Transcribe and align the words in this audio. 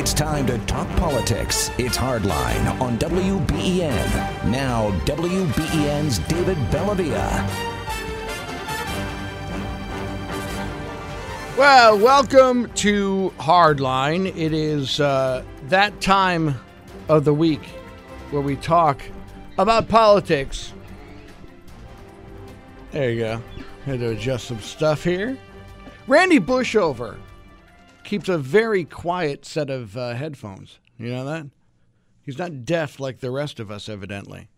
It's 0.00 0.14
time 0.14 0.46
to 0.46 0.56
talk 0.60 0.88
politics. 0.96 1.70
It's 1.76 1.94
Hardline 1.94 2.80
on 2.80 2.98
WBEN. 2.98 4.46
Now, 4.46 4.92
WBEN's 5.04 6.20
David 6.20 6.56
Bellavia. 6.70 7.46
Well, 11.58 11.98
welcome 11.98 12.72
to 12.76 13.30
Hardline. 13.36 14.34
It 14.34 14.54
is 14.54 15.00
uh, 15.00 15.44
that 15.64 16.00
time 16.00 16.58
of 17.10 17.26
the 17.26 17.34
week 17.34 17.66
where 18.30 18.40
we 18.40 18.56
talk 18.56 19.02
about 19.58 19.86
politics. 19.86 20.72
There 22.92 23.10
you 23.10 23.20
go. 23.20 23.42
Had 23.84 24.00
to 24.00 24.12
adjust 24.12 24.46
some 24.46 24.60
stuff 24.60 25.04
here. 25.04 25.36
Randy 26.06 26.40
Bushover 26.40 27.18
keeps 28.10 28.28
a 28.28 28.36
very 28.36 28.82
quiet 28.82 29.44
set 29.44 29.70
of 29.70 29.96
uh, 29.96 30.14
headphones. 30.14 30.80
You 30.98 31.12
know 31.12 31.24
that? 31.26 31.46
He's 32.26 32.38
not 32.38 32.64
deaf 32.64 32.98
like 32.98 33.20
the 33.20 33.30
rest 33.30 33.60
of 33.60 33.70
us, 33.70 33.88
evidently. 33.88 34.48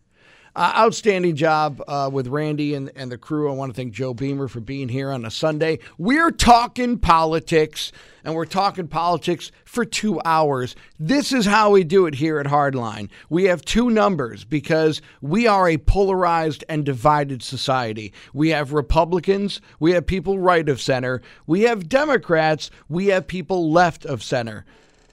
Uh, 0.54 0.70
outstanding 0.76 1.34
job 1.34 1.82
uh, 1.88 2.10
with 2.12 2.26
Randy 2.26 2.74
and, 2.74 2.92
and 2.94 3.10
the 3.10 3.16
crew. 3.16 3.50
I 3.50 3.54
want 3.54 3.72
to 3.72 3.74
thank 3.74 3.94
Joe 3.94 4.12
Beamer 4.12 4.48
for 4.48 4.60
being 4.60 4.90
here 4.90 5.10
on 5.10 5.24
a 5.24 5.30
Sunday. 5.30 5.78
We're 5.96 6.30
talking 6.30 6.98
politics, 6.98 7.90
and 8.22 8.34
we're 8.34 8.44
talking 8.44 8.86
politics 8.86 9.50
for 9.64 9.86
two 9.86 10.20
hours. 10.26 10.76
This 11.00 11.32
is 11.32 11.46
how 11.46 11.70
we 11.70 11.84
do 11.84 12.04
it 12.04 12.16
here 12.16 12.38
at 12.38 12.44
Hardline. 12.44 13.08
We 13.30 13.44
have 13.44 13.64
two 13.64 13.88
numbers 13.88 14.44
because 14.44 15.00
we 15.22 15.46
are 15.46 15.70
a 15.70 15.78
polarized 15.78 16.64
and 16.68 16.84
divided 16.84 17.42
society. 17.42 18.12
We 18.34 18.50
have 18.50 18.74
Republicans, 18.74 19.62
we 19.80 19.92
have 19.92 20.06
people 20.06 20.38
right 20.38 20.68
of 20.68 20.82
center, 20.82 21.22
we 21.46 21.62
have 21.62 21.88
Democrats, 21.88 22.70
we 22.90 23.06
have 23.06 23.26
people 23.26 23.72
left 23.72 24.04
of 24.04 24.22
center. 24.22 24.66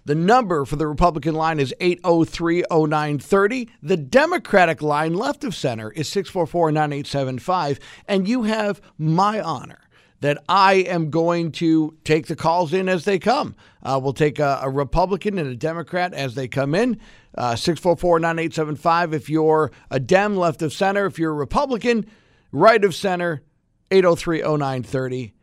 The 0.10 0.16
number 0.16 0.66
for 0.66 0.76
the 0.76 0.88
Republican 0.88 1.36
line 1.36 1.60
is 1.60 1.72
8030930. 1.80 3.70
The 3.84 3.96
Democratic 3.96 4.82
line 4.82 5.14
left 5.14 5.44
of 5.44 5.54
center 5.54 5.92
is 5.92 6.10
6449875. 6.10 7.78
And 8.08 8.28
you 8.28 8.42
have 8.42 8.82
my 8.98 9.40
honor 9.40 9.78
that 10.22 10.44
I 10.50 10.78
am 10.78 11.12
going 11.12 11.52
to 11.52 11.96
take 12.04 12.26
the 12.26 12.36
calls 12.36 12.74
in 12.74 12.90
as 12.90 13.06
they 13.06 13.20
come. 13.20 13.56
Uh, 13.84 14.00
we'll 14.02 14.14
take 14.14 14.40
a, 14.40 14.62
a, 14.64 14.70
Republican 14.72 15.38
and 15.38 15.48
a 15.48 15.56
Democrat 15.56 16.16
as 16.16 16.34
they 16.34 16.48
come 16.48 16.74
in. 16.74 17.00
Uh, 17.38 17.56
644 17.56 18.20
9875 18.20 19.14
if 19.14 19.30
you're 19.30 19.72
a 19.92 20.00
Dem 20.00 20.36
left 20.36 20.64
of 20.64 20.74
center. 20.74 21.06
If 21.06 21.20
you're 21.20 21.34
a 21.34 21.36
Republican, 21.36 22.08
right 22.52 22.84
of 22.84 22.96
center, 22.96 23.44
803 23.92 24.42
0930. 24.42 25.36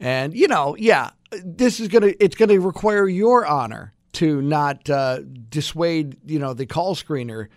And, 0.00 0.34
you 0.34 0.48
know, 0.48 0.74
yeah, 0.76 1.10
this 1.30 1.78
is 1.78 1.86
going 1.86 2.02
to, 2.02 2.20
it's 2.20 2.34
going 2.34 2.48
to 2.48 2.58
require 2.58 3.08
your 3.08 3.46
honor 3.46 3.94
to 4.12 4.40
not 4.42 4.88
uh, 4.88 5.20
dissuade, 5.48 6.16
you 6.26 6.38
know, 6.38 6.54
the 6.54 6.66
call 6.66 6.94
screener. 6.94 7.48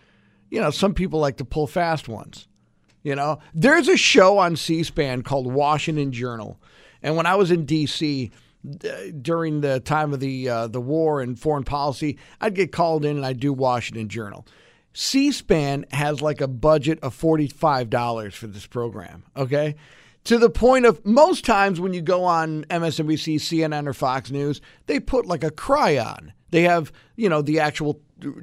You 0.50 0.60
know, 0.62 0.72
some 0.72 0.94
people 0.94 1.20
like 1.20 1.38
to 1.38 1.46
pull 1.46 1.68
fast 1.68 2.08
ones. 2.10 2.48
You 3.04 3.16
know, 3.16 3.40
there's 3.54 3.88
a 3.88 3.98
show 3.98 4.38
on 4.38 4.56
C-SPAN 4.56 5.24
called 5.24 5.52
Washington 5.52 6.12
Journal, 6.12 6.60
and 7.02 7.16
when 7.16 7.26
I 7.26 7.36
was 7.36 7.50
in 7.50 7.66
D.C. 7.66 8.30
during 9.22 9.62
the 9.62 9.80
time 9.80 10.14
of 10.14 10.20
the 10.20 10.48
uh, 10.48 10.68
the 10.68 10.82
war 10.82 11.22
and 11.22 11.40
foreign 11.40 11.64
policy, 11.64 12.20
I'd 12.40 12.54
get 12.54 12.72
called 12.72 13.04
in 13.06 13.18
and 13.18 13.26
I'd 13.26 13.40
do 13.40 13.54
Washington 13.54 14.08
Journal. 14.08 14.46
C-SPAN 14.94 15.86
has 15.92 16.22
like 16.22 16.42
a 16.42 16.48
budget 16.48 17.00
of 17.02 17.16
forty 17.16 17.48
five 17.48 17.90
dollars 17.90 18.36
for 18.36 18.46
this 18.46 18.68
program. 18.68 19.24
Okay, 19.36 19.76
to 20.26 20.38
the 20.38 20.50
point 20.50 20.86
of 20.86 21.04
most 21.04 21.44
times 21.44 21.80
when 21.80 21.94
you 21.94 22.02
go 22.02 22.24
on 22.24 22.66
MSNBC, 22.66 23.38
CNN, 23.38 23.88
or 23.88 23.94
Fox 23.94 24.30
News, 24.30 24.62
they 24.86 25.00
put 25.00 25.26
like 25.26 25.44
a 25.44 25.50
chyron 25.50 26.34
they 26.52 26.64
have, 26.64 26.92
you 27.16 27.30
know, 27.30 27.42
the 27.42 27.60
actual 27.60 28.00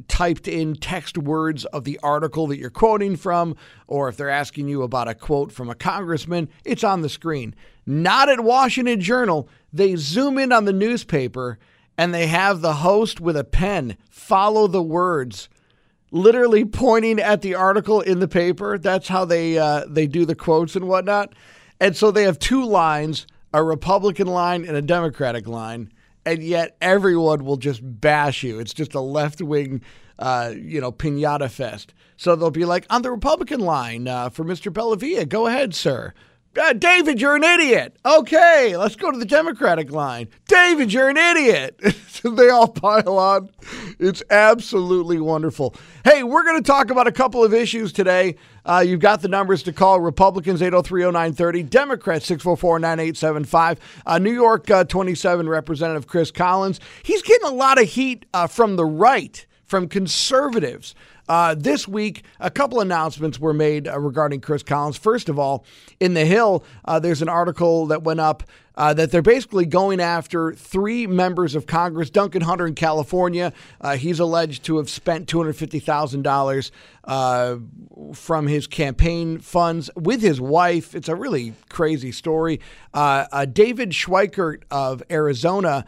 typed 0.09 0.48
in 0.48 0.75
text 0.75 1.17
words 1.17 1.64
of 1.67 1.84
the 1.84 2.01
article 2.03 2.47
that 2.48 2.59
you're 2.59 2.70
quoting 2.70 3.17
from, 3.17 3.55
or 3.87 4.09
if 4.09 4.17
they're 4.17 4.28
asking 4.28 4.69
you 4.69 4.83
about 4.83 5.09
a 5.09 5.14
quote 5.14 5.53
from 5.53 5.70
a 5.70 5.74
congressman, 5.74 6.48
it's 6.64 6.83
on 6.83 7.02
the 7.02 7.08
screen. 7.08 7.55
Not 7.86 8.29
at 8.29 8.41
Washington 8.41 9.01
Journal. 9.01 9.48
They 9.73 9.97
zoom 9.97 10.39
in 10.39 10.52
on 10.52 10.64
the 10.64 10.73
newspaper 10.73 11.58
and 11.97 12.14
they 12.14 12.29
have 12.29 12.61
the 12.61 12.74
host 12.74 13.20
with 13.20 13.36
a 13.36 13.45
pen 13.45 13.97
follow 14.08 14.67
the 14.67 14.83
words, 14.83 15.48
literally 16.11 16.64
pointing 16.64 17.18
at 17.18 17.42
the 17.42 17.55
article 17.55 18.01
in 18.01 18.20
the 18.20 18.29
paper. 18.29 18.79
That's 18.79 19.08
how 19.08 19.24
they 19.24 19.58
uh, 19.58 19.85
they 19.89 20.07
do 20.07 20.24
the 20.24 20.36
quotes 20.36 20.77
and 20.77 20.86
whatnot. 20.89 21.35
And 21.80 21.97
so 21.97 22.11
they 22.11 22.23
have 22.23 22.39
two 22.39 22.64
lines: 22.64 23.27
a 23.52 23.63
Republican 23.63 24.29
line 24.29 24.64
and 24.64 24.77
a 24.77 24.83
Democratic 24.83 25.48
line 25.48 25.92
and 26.24 26.42
yet 26.42 26.77
everyone 26.80 27.45
will 27.45 27.56
just 27.56 27.80
bash 27.83 28.42
you. 28.42 28.58
It's 28.58 28.74
just 28.74 28.95
a 28.95 29.01
left 29.01 29.40
wing, 29.40 29.83
uh, 30.18 30.52
you 30.56 30.80
know, 30.80 30.92
pinata 30.92 31.51
fest. 31.51 31.95
So 32.17 32.34
they'll 32.34 32.51
be 32.51 32.64
like, 32.64 32.86
on 32.90 33.02
the 33.02 33.11
Republican 33.11 33.61
line 33.61 34.08
uh, 34.08 34.30
for 34.30 34.45
Mr. 34.45 34.73
Bellavia, 34.73 35.29
go 35.29 35.46
ahead, 35.46 35.74
sir. 35.74 36.12
Uh, 36.57 36.73
David, 36.73 37.20
you're 37.20 37.36
an 37.36 37.45
idiot. 37.45 37.97
Okay, 38.05 38.77
let's 38.77 38.97
go 38.97 39.11
to 39.11 39.19
the 39.19 39.25
Democratic 39.25 39.92
line. 39.92 40.29
David, 40.48 40.92
you're 40.92 41.09
an 41.09 41.17
idiot. 41.17 41.79
they 42.25 42.48
all 42.48 42.69
pile 42.69 43.19
on. 43.19 43.51
It's 43.98 44.23
absolutely 44.31 45.20
wonderful. 45.20 45.75
Hey, 46.05 46.23
we're 46.23 46.45
going 46.45 46.61
to 46.61 46.67
talk 46.67 46.91
about 46.91 47.07
a 47.07 47.13
couple 47.13 47.45
of 47.45 47.53
issues 47.53 47.92
today. 47.92 48.36
Uh, 48.64 48.83
you've 48.86 49.01
got 49.01 49.20
the 49.23 49.29
numbers 49.29 49.63
to 49.64 49.73
call 49.73 50.01
Republicans 50.01 50.61
8030930, 50.61 51.69
Democrats 51.69 52.27
644 52.27 52.79
9875. 52.79 53.79
Uh, 54.07 54.19
New 54.19 54.33
York 54.33 54.70
uh, 54.70 54.85
27 54.85 55.48
Representative 55.48 56.07
Chris 56.07 56.30
Collins. 56.30 56.80
He's 57.03 57.23
getting 57.23 57.48
a 57.48 57.55
lot 57.55 57.80
of 57.80 57.89
heat 57.89 58.27
uh, 58.35 58.47
from 58.47 58.77
the 58.77 58.86
right, 58.86 59.47
from 59.65 59.89
conservatives. 59.89 60.95
Uh, 61.28 61.55
this 61.55 61.86
week, 61.86 62.22
a 62.40 62.50
couple 62.50 62.80
announcements 62.80 63.39
were 63.39 63.52
made 63.52 63.86
uh, 63.86 63.98
regarding 63.98 64.40
Chris 64.40 64.62
Collins. 64.62 64.96
First 64.96 65.28
of 65.28 65.39
all, 65.39 65.64
in 66.00 66.14
The 66.14 66.24
Hill, 66.24 66.64
uh, 66.84 66.98
there's 66.98 67.20
an 67.20 67.28
article 67.28 67.86
that 67.86 68.02
went 68.02 68.20
up 68.20 68.44
uh, 68.77 68.94
that 68.94 69.11
they're 69.11 69.22
basically 69.22 69.67
going 69.67 70.00
after 70.00 70.55
three 70.55 71.06
members 71.06 71.55
of 71.55 71.67
Congress. 71.67 72.08
Duncan 72.11 72.42
Hunter 72.42 72.67
in 72.67 72.74
California, 72.74 73.52
uh, 73.80 73.96
he's 73.96 74.20
alleged 74.20 74.64
to 74.64 74.78
have 74.78 74.88
spent 74.88 75.27
$250,000 75.28 76.70
uh, 77.05 77.56
from 78.14 78.46
his 78.46 78.67
campaign 78.67 79.38
funds 79.38 79.90
with 79.96 80.22
his 80.22 80.40
wife. 80.40 80.94
It's 80.94 81.08
a 81.08 81.17
really 81.17 81.55
crazy 81.68 82.12
story. 82.12 82.61
David 82.94 83.90
Schweikert 83.90 84.62
of 84.70 85.02
Arizona 85.11 85.84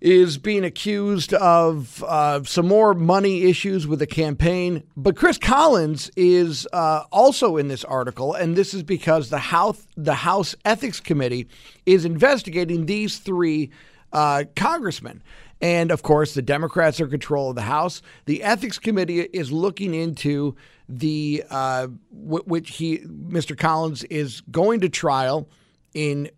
is 0.00 0.38
being 0.38 0.64
accused 0.64 1.34
of 1.34 2.02
uh, 2.06 2.42
some 2.44 2.66
more 2.66 2.94
money 2.94 3.42
issues 3.42 3.86
with 3.86 3.98
the 3.98 4.06
campaign. 4.06 4.82
But 4.96 5.16
Chris 5.16 5.38
Collins 5.38 6.10
is 6.16 6.66
uh, 6.72 7.04
also 7.10 7.56
in 7.56 7.68
this 7.68 7.84
article, 7.84 8.34
and 8.34 8.56
this 8.56 8.72
is 8.72 8.82
because 8.82 9.28
the 9.28 9.38
House, 9.38 9.86
the 9.96 10.14
House 10.14 10.54
Ethics 10.64 11.00
Committee 11.00 11.48
is 11.84 12.04
investigating 12.04 12.86
these 12.86 13.18
three 13.18 13.70
uh, 14.12 14.44
congressmen. 14.56 15.22
And 15.60 15.90
of 15.90 16.02
course, 16.02 16.32
the 16.32 16.42
Democrats 16.42 17.00
are 17.00 17.06
control 17.06 17.50
of 17.50 17.56
the 17.56 17.62
House. 17.62 18.00
The 18.24 18.42
Ethics 18.42 18.78
Committee 18.78 19.20
is 19.20 19.52
looking 19.52 19.92
into 19.92 20.56
the 20.88 21.44
uh, 21.50 21.88
which 22.10 22.70
he, 22.76 22.98
Mr. 22.98 23.56
Collins, 23.56 24.04
is 24.04 24.40
going 24.50 24.80
to 24.80 24.88
trial 24.88 25.48
in 25.94 26.30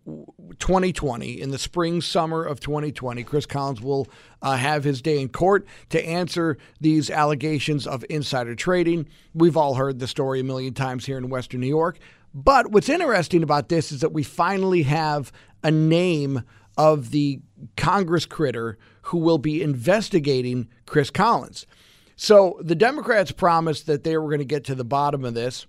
2020, 0.59 1.39
in 1.41 1.51
the 1.51 1.57
spring, 1.57 2.01
summer 2.01 2.43
of 2.43 2.59
2020, 2.59 3.23
Chris 3.23 3.45
Collins 3.45 3.81
will 3.81 4.07
uh, 4.41 4.57
have 4.57 4.83
his 4.83 5.01
day 5.01 5.21
in 5.21 5.29
court 5.29 5.65
to 5.89 6.03
answer 6.05 6.57
these 6.81 7.09
allegations 7.09 7.85
of 7.85 8.03
insider 8.09 8.55
trading. 8.55 9.07
We've 9.33 9.57
all 9.57 9.75
heard 9.75 9.99
the 9.99 10.07
story 10.07 10.39
a 10.39 10.43
million 10.43 10.73
times 10.73 11.05
here 11.05 11.17
in 11.17 11.29
Western 11.29 11.61
New 11.61 11.67
York. 11.67 11.99
But 12.33 12.71
what's 12.71 12.89
interesting 12.89 13.43
about 13.43 13.69
this 13.69 13.91
is 13.91 14.01
that 14.01 14.13
we 14.13 14.23
finally 14.23 14.83
have 14.83 15.31
a 15.63 15.71
name 15.71 16.43
of 16.77 17.11
the 17.11 17.39
Congress 17.77 18.25
critter 18.25 18.77
who 19.03 19.19
will 19.19 19.37
be 19.37 19.61
investigating 19.61 20.67
Chris 20.85 21.09
Collins. 21.09 21.67
So 22.15 22.59
the 22.61 22.75
Democrats 22.75 23.31
promised 23.31 23.85
that 23.87 24.03
they 24.03 24.17
were 24.17 24.29
going 24.29 24.39
to 24.39 24.45
get 24.45 24.63
to 24.65 24.75
the 24.75 24.85
bottom 24.85 25.25
of 25.25 25.33
this. 25.33 25.67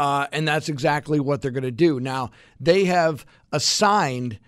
Uh, 0.00 0.26
and 0.32 0.48
that's 0.48 0.70
exactly 0.70 1.20
what 1.20 1.42
they're 1.42 1.50
going 1.50 1.62
to 1.62 1.70
do. 1.70 2.00
Now, 2.00 2.30
they 2.58 2.86
have 2.86 3.26
assigned 3.52 4.38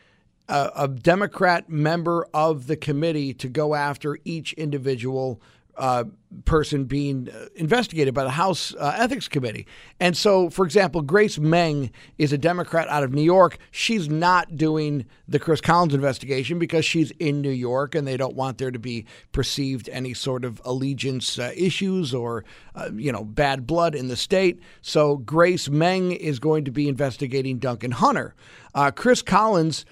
a, 0.49 0.71
a, 0.75 0.89
Democrat 0.89 1.69
member 1.69 2.27
of 2.33 2.69
the 2.69 2.77
committee 2.77 3.35
to 3.35 3.49
go 3.49 3.75
after 3.75 4.19
each 4.25 4.55
individual 4.55 5.43
uh, 5.77 6.05
person 6.45 6.85
being 6.85 7.29
uh, 7.31 7.47
investigated 7.55 8.13
by 8.13 8.25
the 8.25 8.31
House 8.31 8.75
uh, 8.75 8.95
Ethics 8.97 9.27
Committee. 9.27 9.67
And 10.01 10.17
so, 10.17 10.51
for 10.51 10.65
example, 10.65 11.01
Grace 11.01 11.39
Meng 11.39 11.91
is 12.19 12.33
a 12.33 12.39
Democrat 12.39 12.89
out 12.89 13.03
of 13.03 13.13
New 13.13 13.23
York. 13.23 13.59
She's 13.71 14.09
not 14.09 14.57
doing 14.57 15.07
the 15.27 15.39
Chris 15.39 15.61
Collins 15.61 15.95
investigation 15.95 16.59
because 16.59 16.85
she's 16.85 17.11
in 17.13 17.41
New 17.41 17.51
York 17.51 17.95
and 17.95 18.07
they 18.07 18.17
don't 18.17 18.37
want 18.37 18.59
there 18.59 18.71
to 18.71 18.79
be 18.79 19.07
perceived 19.33 19.89
any 19.89 20.13
sort 20.13 20.45
of 20.45 20.61
allegiance 20.65 21.39
uh, 21.39 21.53
issues 21.57 22.13
or, 22.13 22.45
uh, 22.75 22.91
you 22.95 23.11
know, 23.11 23.25
bad 23.25 23.67
blood 23.67 23.95
in 23.95 24.09
the 24.09 24.17
state. 24.17 24.61
So 24.83 25.17
Grace 25.17 25.71
Meng 25.71 26.13
is 26.13 26.39
going 26.39 26.67
to 26.67 26.71
be 26.71 26.87
investigating 26.87 27.59
Duncan 27.59 27.93
Hunter. 27.93 28.35
Uh, 28.75 28.91
Chris 28.91 29.23
Collins 29.23 29.87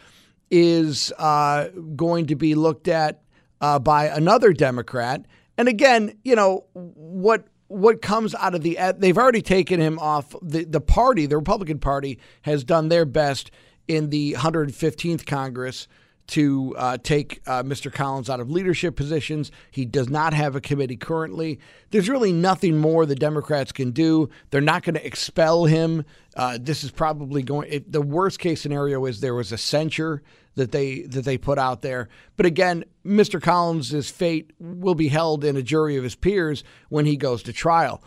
is 0.50 1.12
going 1.16 2.26
to 2.26 2.34
be 2.34 2.54
looked 2.54 2.88
at 2.88 3.22
by 3.60 4.06
another 4.06 4.52
Democrat. 4.52 5.24
And 5.60 5.68
again, 5.68 6.16
you 6.24 6.36
know 6.36 6.64
what 6.72 7.44
what 7.68 8.00
comes 8.00 8.34
out 8.34 8.54
of 8.54 8.62
the 8.62 8.78
they've 8.96 9.18
already 9.18 9.42
taken 9.42 9.78
him 9.78 9.98
off 9.98 10.34
the 10.40 10.64
the 10.64 10.80
party. 10.80 11.26
The 11.26 11.36
Republican 11.36 11.78
Party 11.78 12.18
has 12.42 12.64
done 12.64 12.88
their 12.88 13.04
best 13.04 13.50
in 13.86 14.08
the 14.08 14.32
115th 14.38 15.26
Congress 15.26 15.86
to 16.28 16.74
uh, 16.78 16.96
take 17.02 17.42
uh, 17.46 17.62
Mr. 17.62 17.92
Collins 17.92 18.30
out 18.30 18.40
of 18.40 18.50
leadership 18.50 18.96
positions. 18.96 19.52
He 19.70 19.84
does 19.84 20.08
not 20.08 20.32
have 20.32 20.56
a 20.56 20.62
committee 20.62 20.96
currently. 20.96 21.60
There's 21.90 22.08
really 22.08 22.32
nothing 22.32 22.78
more 22.78 23.04
the 23.04 23.14
Democrats 23.14 23.70
can 23.70 23.90
do. 23.90 24.30
They're 24.48 24.62
not 24.62 24.82
going 24.82 24.94
to 24.94 25.06
expel 25.06 25.66
him. 25.66 26.06
Uh, 26.36 26.56
this 26.58 26.84
is 26.84 26.90
probably 26.90 27.42
going. 27.42 27.70
It, 27.70 27.92
the 27.92 28.00
worst 28.00 28.38
case 28.38 28.62
scenario 28.62 29.04
is 29.04 29.20
there 29.20 29.34
was 29.34 29.52
a 29.52 29.58
censure 29.58 30.22
that 30.54 30.72
they 30.72 31.02
that 31.02 31.24
they 31.24 31.38
put 31.38 31.58
out 31.58 31.82
there. 31.82 32.08
But 32.36 32.46
again, 32.46 32.84
Mr. 33.04 33.40
Collins's 33.40 34.10
fate 34.10 34.52
will 34.58 34.94
be 34.94 35.08
held 35.08 35.44
in 35.44 35.56
a 35.56 35.62
jury 35.62 35.96
of 35.96 36.04
his 36.04 36.14
peers 36.14 36.64
when 36.88 37.06
he 37.06 37.16
goes 37.16 37.42
to 37.44 37.52
trial. 37.52 38.02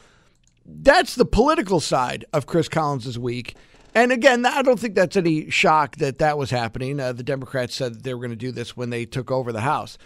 That's 0.65 1.15
the 1.15 1.25
political 1.25 1.79
side 1.79 2.25
of 2.31 2.45
Chris 2.45 2.69
Collins's 2.69 3.19
week. 3.19 3.55
And 3.95 4.11
again, 4.11 4.45
I 4.45 4.61
don't 4.61 4.79
think 4.79 4.95
that's 4.95 5.17
any 5.17 5.49
shock 5.49 5.97
that 5.97 6.17
that 6.17 6.37
was 6.37 6.49
happening. 6.49 6.99
Uh, 6.99 7.13
the 7.13 7.23
Democrats 7.23 7.75
said 7.75 8.03
they 8.03 8.13
were 8.13 8.21
going 8.21 8.31
to 8.31 8.35
do 8.35 8.51
this 8.51 8.75
when 8.75 8.89
they 8.89 9.05
took 9.05 9.29
over 9.29 9.51
the 9.51 9.61
House. 9.61 9.97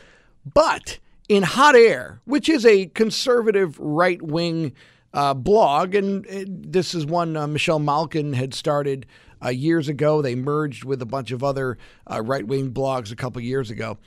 But 0.46 1.00
in 1.30 1.44
Hot 1.44 1.76
Air, 1.76 2.22
which 2.26 2.50
is 2.50 2.66
a 2.66 2.88
conservative 2.88 3.80
right 3.80 4.22
wing 4.22 4.74
uh, 5.14 5.34
blog, 5.34 5.96
and 5.96 6.26
it, 6.26 6.72
this 6.72 6.94
is 6.94 7.06
one 7.06 7.38
uh, 7.38 7.48
Michelle 7.48 7.80
Malkin 7.80 8.34
had 8.34 8.54
started 8.54 9.06
uh, 9.44 9.50
years 9.50 9.88
ago. 9.90 10.22
They 10.22 10.36
merged 10.36 10.84
with 10.84 11.02
a 11.02 11.06
bunch 11.06 11.32
of 11.32 11.44
other 11.44 11.78
uh, 12.10 12.22
right 12.22 12.46
wing 12.46 12.72
blogs 12.72 13.12
a 13.12 13.16
couple 13.16 13.42
years 13.42 13.70
ago. 13.70 13.98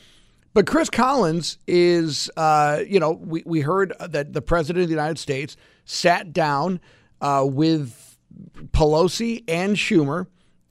But 0.52 0.66
Chris 0.66 0.90
Collins 0.90 1.58
is, 1.66 2.28
uh, 2.36 2.82
you 2.86 2.98
know, 2.98 3.12
we, 3.12 3.42
we 3.46 3.60
heard 3.60 3.92
that 4.00 4.32
the 4.32 4.42
president 4.42 4.82
of 4.82 4.88
the 4.88 4.94
United 4.94 5.18
States 5.18 5.56
sat 5.84 6.32
down 6.32 6.80
with 7.22 8.16
Pelosi 8.72 9.44
and 9.48 9.76
Schumer, 9.76 10.26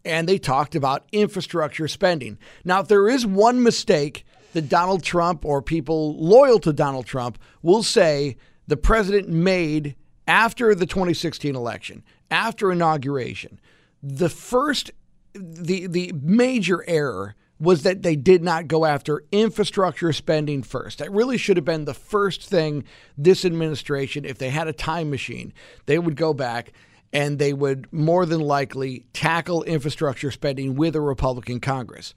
and 0.05 0.27
they 0.27 0.37
talked 0.37 0.75
about 0.75 1.05
infrastructure 1.11 1.87
spending. 1.87 2.37
Now, 2.63 2.81
if 2.81 2.87
there 2.87 3.07
is 3.07 3.25
one 3.25 3.63
mistake 3.63 4.25
that 4.53 4.69
Donald 4.69 5.03
Trump 5.03 5.45
or 5.45 5.61
people 5.61 6.15
loyal 6.17 6.59
to 6.59 6.73
Donald 6.73 7.05
Trump 7.05 7.37
will 7.61 7.83
say 7.83 8.37
the 8.67 8.77
president 8.77 9.29
made 9.29 9.95
after 10.27 10.73
the 10.75 10.85
2016 10.85 11.55
election, 11.55 12.03
after 12.31 12.71
inauguration, 12.71 13.59
the 14.01 14.29
first, 14.29 14.91
the, 15.33 15.87
the 15.87 16.13
major 16.21 16.83
error 16.87 17.35
was 17.59 17.83
that 17.83 18.03
they 18.03 18.15
did 18.15 18.41
not 18.41 18.67
go 18.67 18.85
after 18.85 19.23
infrastructure 19.31 20.13
spending 20.13 20.63
first. 20.63 20.99
That 20.99 21.11
really 21.11 21.37
should 21.37 21.57
have 21.57 21.65
been 21.65 21.85
the 21.85 21.93
first 21.93 22.43
thing 22.43 22.85
this 23.17 23.43
administration, 23.43 24.23
if 24.23 24.37
they 24.37 24.49
had 24.49 24.67
a 24.67 24.73
time 24.73 25.09
machine, 25.09 25.53
they 25.85 25.99
would 25.99 26.15
go 26.15 26.33
back 26.33 26.71
and 27.11 27.37
they 27.37 27.53
would 27.53 27.91
more 27.91 28.25
than 28.25 28.39
likely 28.39 29.05
tackle 29.13 29.63
infrastructure 29.63 30.31
spending 30.31 30.75
with 30.75 30.95
a 30.95 31.01
Republican 31.01 31.59
Congress. 31.59 32.13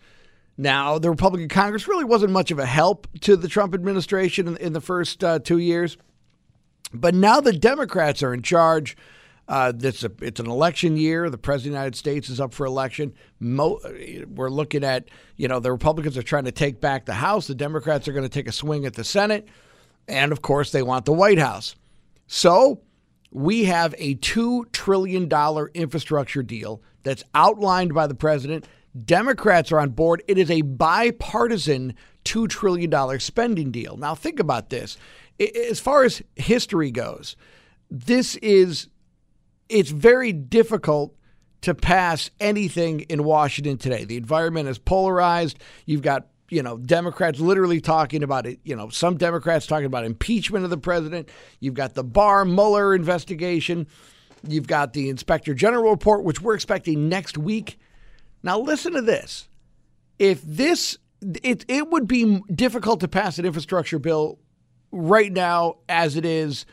Now, 0.56 0.98
the 0.98 1.10
Republican 1.10 1.48
Congress 1.48 1.88
really 1.88 2.04
wasn't 2.04 2.32
much 2.32 2.50
of 2.50 2.58
a 2.58 2.66
help 2.66 3.08
to 3.22 3.36
the 3.36 3.48
Trump 3.48 3.74
administration 3.74 4.46
in, 4.46 4.56
in 4.58 4.72
the 4.74 4.80
first 4.80 5.24
uh, 5.24 5.38
two 5.38 5.58
years. 5.58 5.96
But 6.92 7.14
now 7.14 7.40
the 7.40 7.54
Democrats 7.54 8.22
are 8.22 8.34
in 8.34 8.42
charge. 8.42 8.96
Uh, 9.48 9.72
it's, 9.80 10.04
a, 10.04 10.10
it's 10.20 10.40
an 10.40 10.48
election 10.48 10.96
year. 10.96 11.28
The 11.28 11.38
president 11.38 11.72
of 11.72 11.72
the 11.72 11.78
United 11.80 11.96
States 11.96 12.30
is 12.30 12.40
up 12.40 12.54
for 12.54 12.64
election. 12.64 13.12
Mo- 13.40 13.80
we're 14.28 14.50
looking 14.50 14.84
at, 14.84 15.08
you 15.36 15.48
know, 15.48 15.60
the 15.60 15.72
Republicans 15.72 16.16
are 16.16 16.22
trying 16.22 16.44
to 16.44 16.52
take 16.52 16.80
back 16.80 17.06
the 17.06 17.14
House. 17.14 17.48
The 17.48 17.54
Democrats 17.54 18.08
are 18.08 18.12
going 18.12 18.24
to 18.24 18.28
take 18.28 18.48
a 18.48 18.52
swing 18.52 18.86
at 18.86 18.94
the 18.94 19.04
Senate. 19.04 19.48
And 20.08 20.32
of 20.32 20.42
course, 20.42 20.72
they 20.72 20.82
want 20.82 21.04
the 21.04 21.12
White 21.12 21.38
House. 21.38 21.74
So 22.26 22.80
we 23.30 23.64
have 23.64 23.94
a 23.98 24.14
$2 24.16 24.70
trillion 24.72 25.28
infrastructure 25.74 26.42
deal 26.42 26.82
that's 27.02 27.24
outlined 27.34 27.94
by 27.94 28.06
the 28.06 28.14
president. 28.14 28.66
Democrats 29.04 29.72
are 29.72 29.80
on 29.80 29.90
board. 29.90 30.22
It 30.28 30.38
is 30.38 30.50
a 30.50 30.62
bipartisan 30.62 31.94
$2 32.24 32.48
trillion 32.48 33.20
spending 33.20 33.70
deal. 33.70 33.96
Now, 33.96 34.14
think 34.14 34.38
about 34.38 34.70
this. 34.70 34.96
As 35.40 35.80
far 35.80 36.04
as 36.04 36.22
history 36.36 36.90
goes, 36.90 37.36
this 37.90 38.36
is, 38.36 38.88
it's 39.68 39.90
very 39.90 40.32
difficult 40.32 41.16
to 41.62 41.74
pass 41.74 42.30
anything 42.40 43.00
in 43.00 43.24
Washington 43.24 43.78
today. 43.78 44.04
The 44.04 44.16
environment 44.16 44.68
is 44.68 44.78
polarized. 44.78 45.58
You've 45.86 46.02
got 46.02 46.26
you 46.52 46.62
know, 46.62 46.76
Democrats 46.76 47.40
literally 47.40 47.80
talking 47.80 48.22
about 48.22 48.46
it. 48.46 48.60
You 48.62 48.76
know, 48.76 48.90
some 48.90 49.16
Democrats 49.16 49.66
talking 49.66 49.86
about 49.86 50.04
impeachment 50.04 50.64
of 50.64 50.70
the 50.70 50.76
president. 50.76 51.30
You've 51.60 51.72
got 51.72 51.94
the 51.94 52.04
Barr 52.04 52.44
Mueller 52.44 52.94
investigation. 52.94 53.86
You've 54.46 54.66
got 54.66 54.92
the 54.92 55.08
Inspector 55.08 55.54
General 55.54 55.90
report, 55.90 56.24
which 56.24 56.42
we're 56.42 56.54
expecting 56.54 57.08
next 57.08 57.38
week. 57.38 57.78
Now, 58.42 58.58
listen 58.58 58.92
to 58.92 59.00
this. 59.00 59.48
If 60.18 60.42
this, 60.42 60.98
it, 61.22 61.64
it 61.68 61.88
would 61.88 62.06
be 62.06 62.42
difficult 62.54 63.00
to 63.00 63.08
pass 63.08 63.38
an 63.38 63.46
infrastructure 63.46 63.98
bill 63.98 64.38
right 64.90 65.32
now 65.32 65.76
as 65.88 66.16
it 66.16 66.26
is 66.26 66.66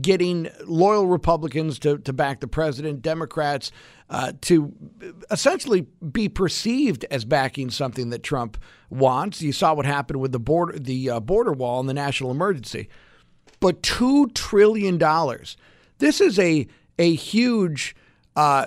getting 0.00 0.48
loyal 0.66 1.06
Republicans 1.06 1.78
to, 1.80 1.98
to 1.98 2.12
back 2.12 2.40
the 2.40 2.48
president, 2.48 3.02
Democrats 3.02 3.70
uh, 4.10 4.32
to 4.42 4.72
essentially 5.30 5.86
be 6.12 6.28
perceived 6.28 7.04
as 7.10 7.24
backing 7.24 7.70
something 7.70 8.10
that 8.10 8.22
Trump 8.22 8.56
wants. 8.90 9.42
You 9.42 9.52
saw 9.52 9.74
what 9.74 9.86
happened 9.86 10.20
with 10.20 10.32
the 10.32 10.38
border, 10.38 10.78
the 10.78 11.10
uh, 11.10 11.20
border 11.20 11.52
wall 11.52 11.80
and 11.80 11.88
the 11.88 11.94
national 11.94 12.30
emergency. 12.30 12.88
But 13.60 13.82
two 13.82 14.28
trillion 14.28 14.98
dollars. 14.98 15.56
This 15.98 16.20
is 16.20 16.38
a 16.38 16.66
a 16.98 17.14
huge 17.14 17.96
uh, 18.36 18.66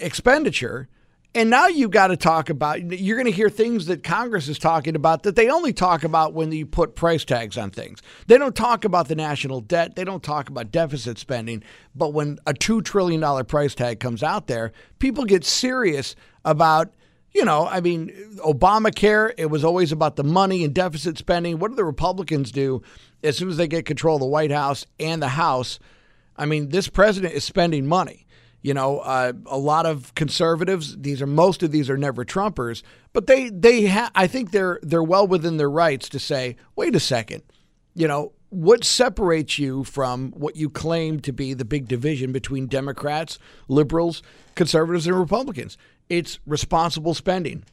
expenditure 0.00 0.88
and 1.34 1.48
now 1.48 1.66
you've 1.66 1.90
got 1.90 2.08
to 2.08 2.16
talk 2.16 2.50
about, 2.50 2.82
you're 2.82 3.16
going 3.16 3.26
to 3.26 3.32
hear 3.32 3.48
things 3.48 3.86
that 3.86 4.04
Congress 4.04 4.48
is 4.48 4.58
talking 4.58 4.94
about 4.94 5.22
that 5.22 5.34
they 5.34 5.48
only 5.48 5.72
talk 5.72 6.04
about 6.04 6.34
when 6.34 6.52
you 6.52 6.66
put 6.66 6.94
price 6.94 7.24
tags 7.24 7.56
on 7.56 7.70
things. 7.70 8.02
They 8.26 8.36
don't 8.36 8.54
talk 8.54 8.84
about 8.84 9.08
the 9.08 9.14
national 9.14 9.62
debt. 9.62 9.96
They 9.96 10.04
don't 10.04 10.22
talk 10.22 10.50
about 10.50 10.70
deficit 10.70 11.18
spending. 11.18 11.62
But 11.94 12.12
when 12.12 12.38
a 12.46 12.52
$2 12.52 12.84
trillion 12.84 13.44
price 13.46 13.74
tag 13.74 13.98
comes 13.98 14.22
out 14.22 14.46
there, 14.46 14.72
people 14.98 15.24
get 15.24 15.42
serious 15.44 16.14
about, 16.44 16.92
you 17.32 17.46
know, 17.46 17.66
I 17.66 17.80
mean, 17.80 18.10
Obamacare, 18.44 19.32
it 19.38 19.46
was 19.46 19.64
always 19.64 19.90
about 19.90 20.16
the 20.16 20.24
money 20.24 20.64
and 20.64 20.74
deficit 20.74 21.16
spending. 21.16 21.58
What 21.58 21.70
do 21.70 21.76
the 21.76 21.84
Republicans 21.84 22.52
do 22.52 22.82
as 23.22 23.38
soon 23.38 23.48
as 23.48 23.56
they 23.56 23.68
get 23.68 23.86
control 23.86 24.16
of 24.16 24.20
the 24.20 24.26
White 24.26 24.52
House 24.52 24.84
and 25.00 25.22
the 25.22 25.28
House? 25.28 25.78
I 26.36 26.44
mean, 26.44 26.68
this 26.68 26.88
president 26.88 27.32
is 27.32 27.44
spending 27.44 27.86
money. 27.86 28.26
You 28.62 28.74
know, 28.74 29.00
uh, 29.00 29.32
a 29.46 29.58
lot 29.58 29.86
of 29.86 30.14
conservatives. 30.14 30.96
These 30.96 31.20
are 31.20 31.26
most 31.26 31.62
of 31.62 31.72
these 31.72 31.90
are 31.90 31.96
never 31.96 32.24
Trumpers, 32.24 32.82
but 33.12 33.26
they 33.26 33.50
they 33.50 33.86
ha- 33.86 34.12
I 34.14 34.28
think 34.28 34.52
they're 34.52 34.78
they're 34.82 35.02
well 35.02 35.26
within 35.26 35.56
their 35.56 35.70
rights 35.70 36.08
to 36.10 36.18
say, 36.20 36.56
wait 36.76 36.94
a 36.94 37.00
second, 37.00 37.42
you 37.94 38.06
know, 38.06 38.32
what 38.50 38.84
separates 38.84 39.58
you 39.58 39.82
from 39.82 40.30
what 40.32 40.56
you 40.56 40.70
claim 40.70 41.18
to 41.20 41.32
be 41.32 41.54
the 41.54 41.64
big 41.64 41.88
division 41.88 42.30
between 42.32 42.66
Democrats, 42.66 43.38
liberals, 43.66 44.22
conservatives, 44.54 45.06
and 45.06 45.18
Republicans? 45.18 45.76
It's 46.08 46.38
responsible 46.46 47.14
spending. 47.14 47.64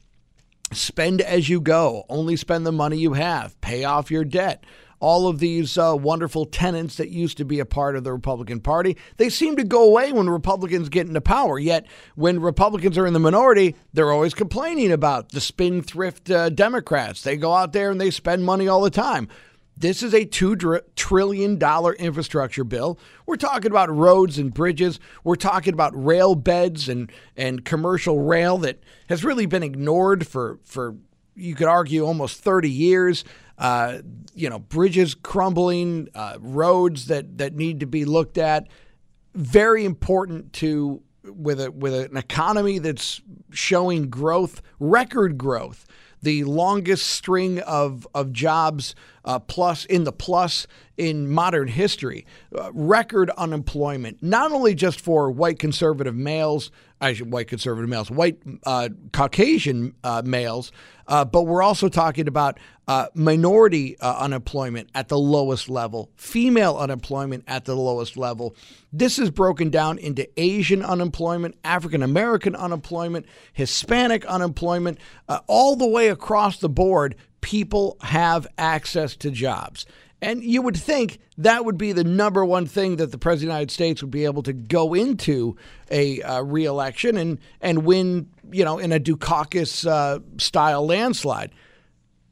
Spend 0.71 1.21
as 1.21 1.49
you 1.49 1.61
go. 1.61 2.05
Only 2.09 2.35
spend 2.35 2.65
the 2.65 2.71
money 2.71 2.97
you 2.97 3.13
have. 3.13 3.59
Pay 3.59 3.83
off 3.83 4.09
your 4.09 4.23
debt 4.23 4.63
all 4.99 5.27
of 5.27 5.39
these 5.39 5.77
uh, 5.77 5.95
wonderful 5.97 6.45
tenants 6.45 6.97
that 6.97 7.09
used 7.09 7.37
to 7.37 7.45
be 7.45 7.59
a 7.59 7.65
part 7.65 7.95
of 7.95 8.03
the 8.03 8.11
Republican 8.11 8.59
Party. 8.59 8.97
They 9.17 9.29
seem 9.29 9.55
to 9.55 9.63
go 9.63 9.83
away 9.83 10.11
when 10.11 10.29
Republicans 10.29 10.89
get 10.89 11.07
into 11.07 11.21
power. 11.21 11.57
Yet, 11.57 11.85
when 12.15 12.39
Republicans 12.39 12.97
are 12.97 13.07
in 13.07 13.13
the 13.13 13.19
minority, 13.19 13.75
they're 13.93 14.11
always 14.11 14.33
complaining 14.33 14.91
about 14.91 15.31
the 15.31 15.41
spendthrift 15.41 16.29
uh, 16.29 16.49
Democrats. 16.49 17.21
They 17.21 17.37
go 17.37 17.53
out 17.53 17.73
there 17.73 17.91
and 17.91 17.99
they 17.99 18.11
spend 18.11 18.43
money 18.43 18.67
all 18.67 18.81
the 18.81 18.89
time. 18.89 19.29
This 19.79 20.03
is 20.03 20.13
a 20.13 20.25
$2 20.25 20.81
trillion 20.97 21.57
infrastructure 21.57 22.65
bill. 22.65 22.99
We're 23.25 23.37
talking 23.37 23.71
about 23.71 23.89
roads 23.89 24.37
and 24.37 24.53
bridges. 24.53 24.99
We're 25.23 25.35
talking 25.35 25.73
about 25.73 25.93
rail 25.95 26.35
beds 26.35 26.89
and, 26.89 27.09
and 27.37 27.63
commercial 27.63 28.19
rail 28.19 28.57
that 28.57 28.83
has 29.07 29.23
really 29.23 29.45
been 29.45 29.63
ignored 29.63 30.27
for, 30.27 30.59
for, 30.65 30.97
you 31.33 31.55
could 31.55 31.69
argue, 31.69 32.05
almost 32.05 32.41
30 32.41 32.69
years 32.69 33.23
uh, 33.59 33.99
you 34.33 34.49
know, 34.49 34.59
bridges 34.59 35.13
crumbling, 35.13 36.07
uh, 36.15 36.37
roads 36.39 37.07
that 37.07 37.37
that 37.37 37.55
need 37.55 37.81
to 37.81 37.85
be 37.85 38.05
looked 38.05 38.37
at. 38.37 38.67
Very 39.35 39.85
important 39.85 40.53
to 40.53 41.03
with 41.23 41.61
a 41.61 41.69
with 41.69 41.93
an 41.93 42.17
economy 42.17 42.79
that's 42.79 43.21
showing 43.51 44.09
growth, 44.09 44.61
record 44.79 45.37
growth, 45.37 45.85
the 46.21 46.45
longest 46.45 47.07
string 47.07 47.59
of 47.59 48.07
of 48.13 48.31
jobs 48.31 48.95
uh, 49.25 49.39
plus 49.39 49.85
in 49.85 50.05
the 50.05 50.13
plus 50.13 50.65
in 50.97 51.29
modern 51.29 51.67
history, 51.67 52.25
uh, 52.57 52.71
record 52.73 53.29
unemployment. 53.31 54.23
Not 54.23 54.51
only 54.51 54.73
just 54.73 55.01
for 55.01 55.29
white 55.29 55.59
conservative 55.59 56.15
males 56.15 56.71
I 57.01 57.13
should, 57.13 57.31
white 57.31 57.47
conservative 57.47 57.89
males, 57.89 58.11
white 58.11 58.37
uh, 58.65 58.89
Caucasian 59.13 59.95
uh, 60.03 60.21
males, 60.25 60.71
uh, 61.07 61.23
but 61.23 61.43
we're 61.43 61.63
also 61.63 61.87
talking 61.87 62.27
about 62.27 62.59
uh, 62.87 63.07
minority 63.13 63.97
uh, 63.99 64.17
unemployment 64.19 64.89
at 64.93 65.07
the 65.07 65.17
lowest 65.17 65.69
level, 65.69 66.11
female 66.15 66.75
unemployment 66.77 67.45
at 67.47 67.65
the 67.65 67.75
lowest 67.75 68.17
level. 68.17 68.55
This 68.91 69.17
is 69.17 69.29
broken 69.29 69.69
down 69.69 69.97
into 69.97 70.27
Asian 70.39 70.83
unemployment, 70.83 71.55
African 71.63 72.03
American 72.03 72.55
unemployment, 72.55 73.25
Hispanic 73.53 74.25
unemployment, 74.25 74.99
uh, 75.29 75.39
all 75.47 75.75
the 75.75 75.87
way 75.87 76.09
across 76.09 76.57
the 76.57 76.69
board. 76.69 77.15
People 77.41 77.95
have 78.01 78.45
access 78.57 79.15
to 79.15 79.31
jobs. 79.31 79.85
And 80.21 80.43
you 80.43 80.61
would 80.61 80.75
think 80.75 81.19
that 81.37 81.63
would 81.63 81.77
be 81.77 81.93
the 81.93 82.03
number 82.03 82.43
one 82.43 82.65
thing 82.65 82.97
that 82.97 83.11
the 83.11 83.17
President 83.17 83.49
of 83.49 83.53
the 83.53 83.53
United 83.53 83.71
States 83.71 84.01
would 84.01 84.11
be 84.11 84.25
able 84.25 84.43
to 84.43 84.53
go 84.53 84.93
into 84.93 85.55
a 85.89 86.21
uh, 86.21 86.41
reelection 86.41 87.17
and, 87.17 87.39
and 87.61 87.85
win, 87.85 88.29
you 88.51 88.65
know, 88.65 88.79
in 88.79 88.91
a 88.91 88.99
Dukakis 88.99 89.87
uh, 89.87 90.19
style 90.37 90.85
landslide. 90.85 91.51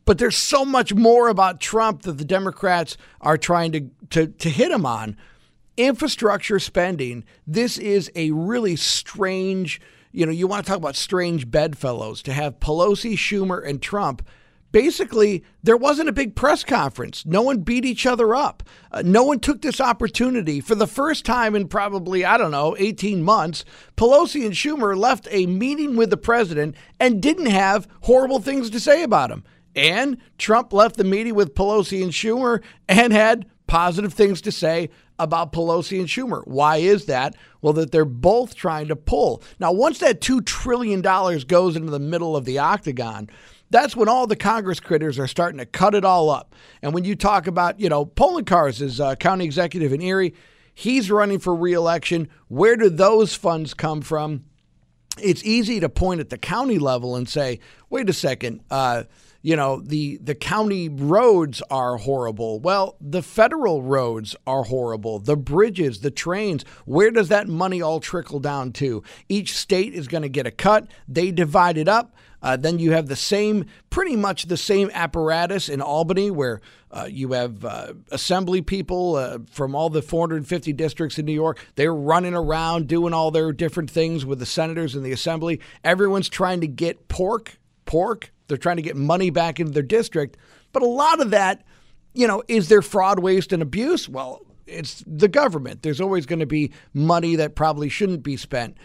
But 0.04 0.18
there's 0.18 0.38
so 0.38 0.66
much 0.66 0.94
more 0.94 1.30
about 1.30 1.62
Trump 1.62 2.04
that 2.04 2.14
the 2.14 2.26
Democrats 2.26 2.98
are 3.22 3.38
trying 3.38 3.72
to, 3.74 3.90
to, 4.10 4.28
to 4.28 4.50
hit 4.50 4.72
him 4.72 4.86
on. 4.86 5.18
Infrastructure 5.78 6.60
spending, 6.60 7.24
this 7.46 7.78
is 7.78 8.12
a 8.16 8.32
really 8.32 8.76
strange, 8.76 9.80
you 10.12 10.26
know, 10.26 10.32
you 10.32 10.48
want 10.48 10.66
to 10.66 10.70
talk 10.70 10.78
about 10.78 10.96
strange 10.96 11.50
bedfellows 11.50 12.22
to 12.24 12.34
have 12.34 12.60
Pelosi, 12.60 13.14
Schumer, 13.14 13.66
and 13.66 13.82
Trump 13.82 14.28
basically 14.78 15.44
there 15.64 15.76
wasn't 15.76 16.08
a 16.08 16.12
big 16.12 16.36
press 16.36 16.64
conference. 16.64 17.26
No 17.26 17.42
one 17.42 17.62
beat 17.62 17.84
each 17.84 18.06
other 18.06 18.36
up. 18.36 18.62
Uh, 18.92 19.02
no 19.04 19.24
one 19.24 19.40
took 19.40 19.64
this 19.64 19.82
opportunity 19.82 20.62
for 20.62 20.76
the 20.76 20.86
first 20.86 21.26
time 21.26 21.56
in 21.56 21.68
probably, 21.68 22.24
I 22.24 22.38
don't 22.38 22.52
know, 22.52 22.76
18 22.78 23.24
months. 23.24 23.66
Pelosi 23.96 24.46
and 24.46 24.54
Schumer 24.54 24.96
left 24.96 25.28
a 25.32 25.48
meeting 25.48 25.96
with 25.96 26.12
the 26.12 26.18
president 26.18 26.76
and 27.00 27.24
didn't 27.24 27.48
have 27.48 27.88
horrible 28.02 28.38
things 28.38 28.70
to 28.70 28.80
say 28.80 29.02
about 29.02 29.32
him. 29.32 29.44
And 29.76 30.18
Trump 30.38 30.72
left 30.72 30.98
the 30.98 31.04
meeting 31.04 31.34
with 31.34 31.56
Pelosi 31.56 32.04
and 32.04 32.12
Schumer 32.12 32.62
and 32.88 33.12
had 33.12 33.48
positive 33.66 34.14
things 34.14 34.42
to 34.42 34.52
say 34.52 34.92
about 35.20 35.52
Pelosi 35.52 36.00
and 36.00 36.08
Schumer. 36.08 36.46
Why 36.46 36.78
is 36.78 37.06
that? 37.06 37.36
Well, 37.62 37.74
that 37.74 37.92
they're 37.92 38.06
both 38.06 38.56
trying 38.56 38.88
to 38.88 38.96
pull. 38.96 39.42
Now, 39.60 39.72
once 39.72 40.00
that 40.00 40.22
$2 40.22 40.46
trillion 40.46 41.02
goes 41.02 41.76
into 41.76 41.92
the 41.92 42.00
middle 42.00 42.36
of 42.36 42.46
the 42.46 42.60
octagon, 42.60 43.30
that's 43.70 43.96
when 43.96 44.08
all 44.08 44.28
the 44.28 44.36
Congress 44.36 44.80
critters 44.80 45.20
are 45.20 45.28
starting 45.28 45.58
to 45.58 45.66
cut 45.66 45.96
it 45.96 46.06
all 46.06 46.30
up. 46.30 46.56
And 46.82 46.94
when 46.94 47.04
you 47.04 47.16
talk 47.16 47.48
about, 47.48 47.80
you 47.80 47.90
know, 47.90 48.06
Poloncarz 48.06 48.82
is 48.82 49.02
uh, 49.02 49.16
county 49.16 49.46
executive 49.46 49.92
in 49.92 50.02
Erie, 50.02 50.34
he's 50.74 51.12
running 51.12 51.40
for 51.40 51.54
reelection. 51.56 52.30
Where 52.48 52.78
do 52.78 52.90
those 52.90 53.36
funds 53.36 53.74
come 53.74 54.02
from? 54.02 54.46
It's 55.20 55.44
easy 55.44 55.80
to 55.80 55.90
point 55.90 56.22
at 56.22 56.30
the 56.30 56.38
county 56.38 56.78
level 56.78 57.16
and 57.16 57.28
say, 57.28 57.60
wait 57.90 58.10
a 58.10 58.14
second, 58.14 58.62
uh, 58.70 59.04
you 59.48 59.56
know, 59.56 59.80
the, 59.80 60.18
the 60.18 60.36
county 60.36 60.90
roads 60.90 61.62
are 61.72 61.96
horrible. 61.96 62.60
Well, 62.60 62.98
the 63.00 63.22
federal 63.22 63.82
roads 63.82 64.36
are 64.46 64.64
horrible. 64.64 65.20
The 65.20 65.38
bridges, 65.38 66.02
the 66.02 66.12
trains, 66.12 66.66
where 66.84 67.12
does 67.12 67.30
that 67.30 67.48
money 67.48 67.82
all 67.82 68.02
trickle 68.02 68.42
down 68.42 68.74
to? 68.74 69.04
Each 69.30 69.56
state 69.56 69.94
is 69.94 70.10
going 70.10 70.24
to 70.24 70.28
get 70.28 70.48
a 70.48 70.52
cut. 70.52 70.88
They 71.08 71.32
divide 71.32 71.78
it 71.78 71.88
up. 71.88 72.14
Uh, 72.42 72.58
then 72.58 72.78
you 72.78 72.92
have 72.92 73.08
the 73.08 73.16
same, 73.16 73.64
pretty 73.90 74.18
much 74.18 74.48
the 74.48 74.58
same 74.58 74.92
apparatus 74.94 75.70
in 75.70 75.80
Albany, 75.80 76.30
where 76.30 76.60
uh, 76.92 77.08
you 77.10 77.32
have 77.32 77.64
uh, 77.64 77.94
assembly 78.12 78.62
people 78.62 79.16
uh, 79.16 79.38
from 79.50 79.76
all 79.76 79.90
the 79.90 80.02
450 80.02 80.74
districts 80.74 81.18
in 81.18 81.26
New 81.26 81.32
York. 81.32 81.66
They're 81.76 81.96
running 81.96 82.34
around 82.34 82.90
doing 82.90 83.14
all 83.14 83.32
their 83.32 83.54
different 83.54 83.92
things 83.92 84.26
with 84.26 84.40
the 84.40 84.46
senators 84.46 84.94
and 84.94 85.06
the 85.06 85.14
assembly. 85.14 85.62
Everyone's 85.86 86.28
trying 86.28 86.60
to 86.60 86.68
get 86.68 87.08
pork, 87.08 87.60
pork. 87.86 88.34
They're 88.48 88.58
trying 88.58 88.78
to 88.78 88.82
get 88.82 88.96
money 88.96 89.30
back 89.30 89.60
into 89.60 89.72
their 89.72 89.84
district. 89.84 90.38
But 90.72 90.84
a 90.84 90.88
lot 90.88 91.22
of 91.22 91.32
that, 91.32 91.66
you 92.14 92.28
know, 92.28 92.44
is 92.48 92.70
there 92.70 92.82
fraud, 92.82 93.20
waste, 93.20 93.54
and 93.54 93.62
abuse? 93.62 94.08
Well, 94.08 94.42
it's 94.66 95.04
the 95.08 95.28
government. 95.28 95.82
There's 95.82 96.02
always 96.02 96.26
going 96.26 96.40
to 96.40 96.46
be 96.46 96.72
money 96.94 97.36
that 97.38 97.56
probably 97.56 97.90
shouldn't 97.90 98.24
be 98.24 98.38
spent. 98.38 98.78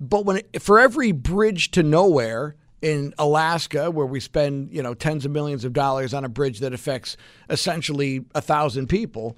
But 0.00 0.24
when 0.24 0.42
for 0.58 0.78
every 0.78 1.12
bridge 1.12 1.70
to 1.72 1.82
nowhere, 1.82 2.56
in 2.80 3.12
Alaska, 3.18 3.90
where 3.90 4.06
we 4.06 4.20
spend 4.20 4.72
you 4.72 4.82
know 4.82 4.94
tens 4.94 5.24
of 5.24 5.32
millions 5.32 5.64
of 5.64 5.72
dollars 5.72 6.14
on 6.14 6.24
a 6.24 6.28
bridge 6.28 6.60
that 6.60 6.72
affects 6.72 7.16
essentially 7.50 8.24
a 8.34 8.40
thousand 8.40 8.88
people, 8.88 9.36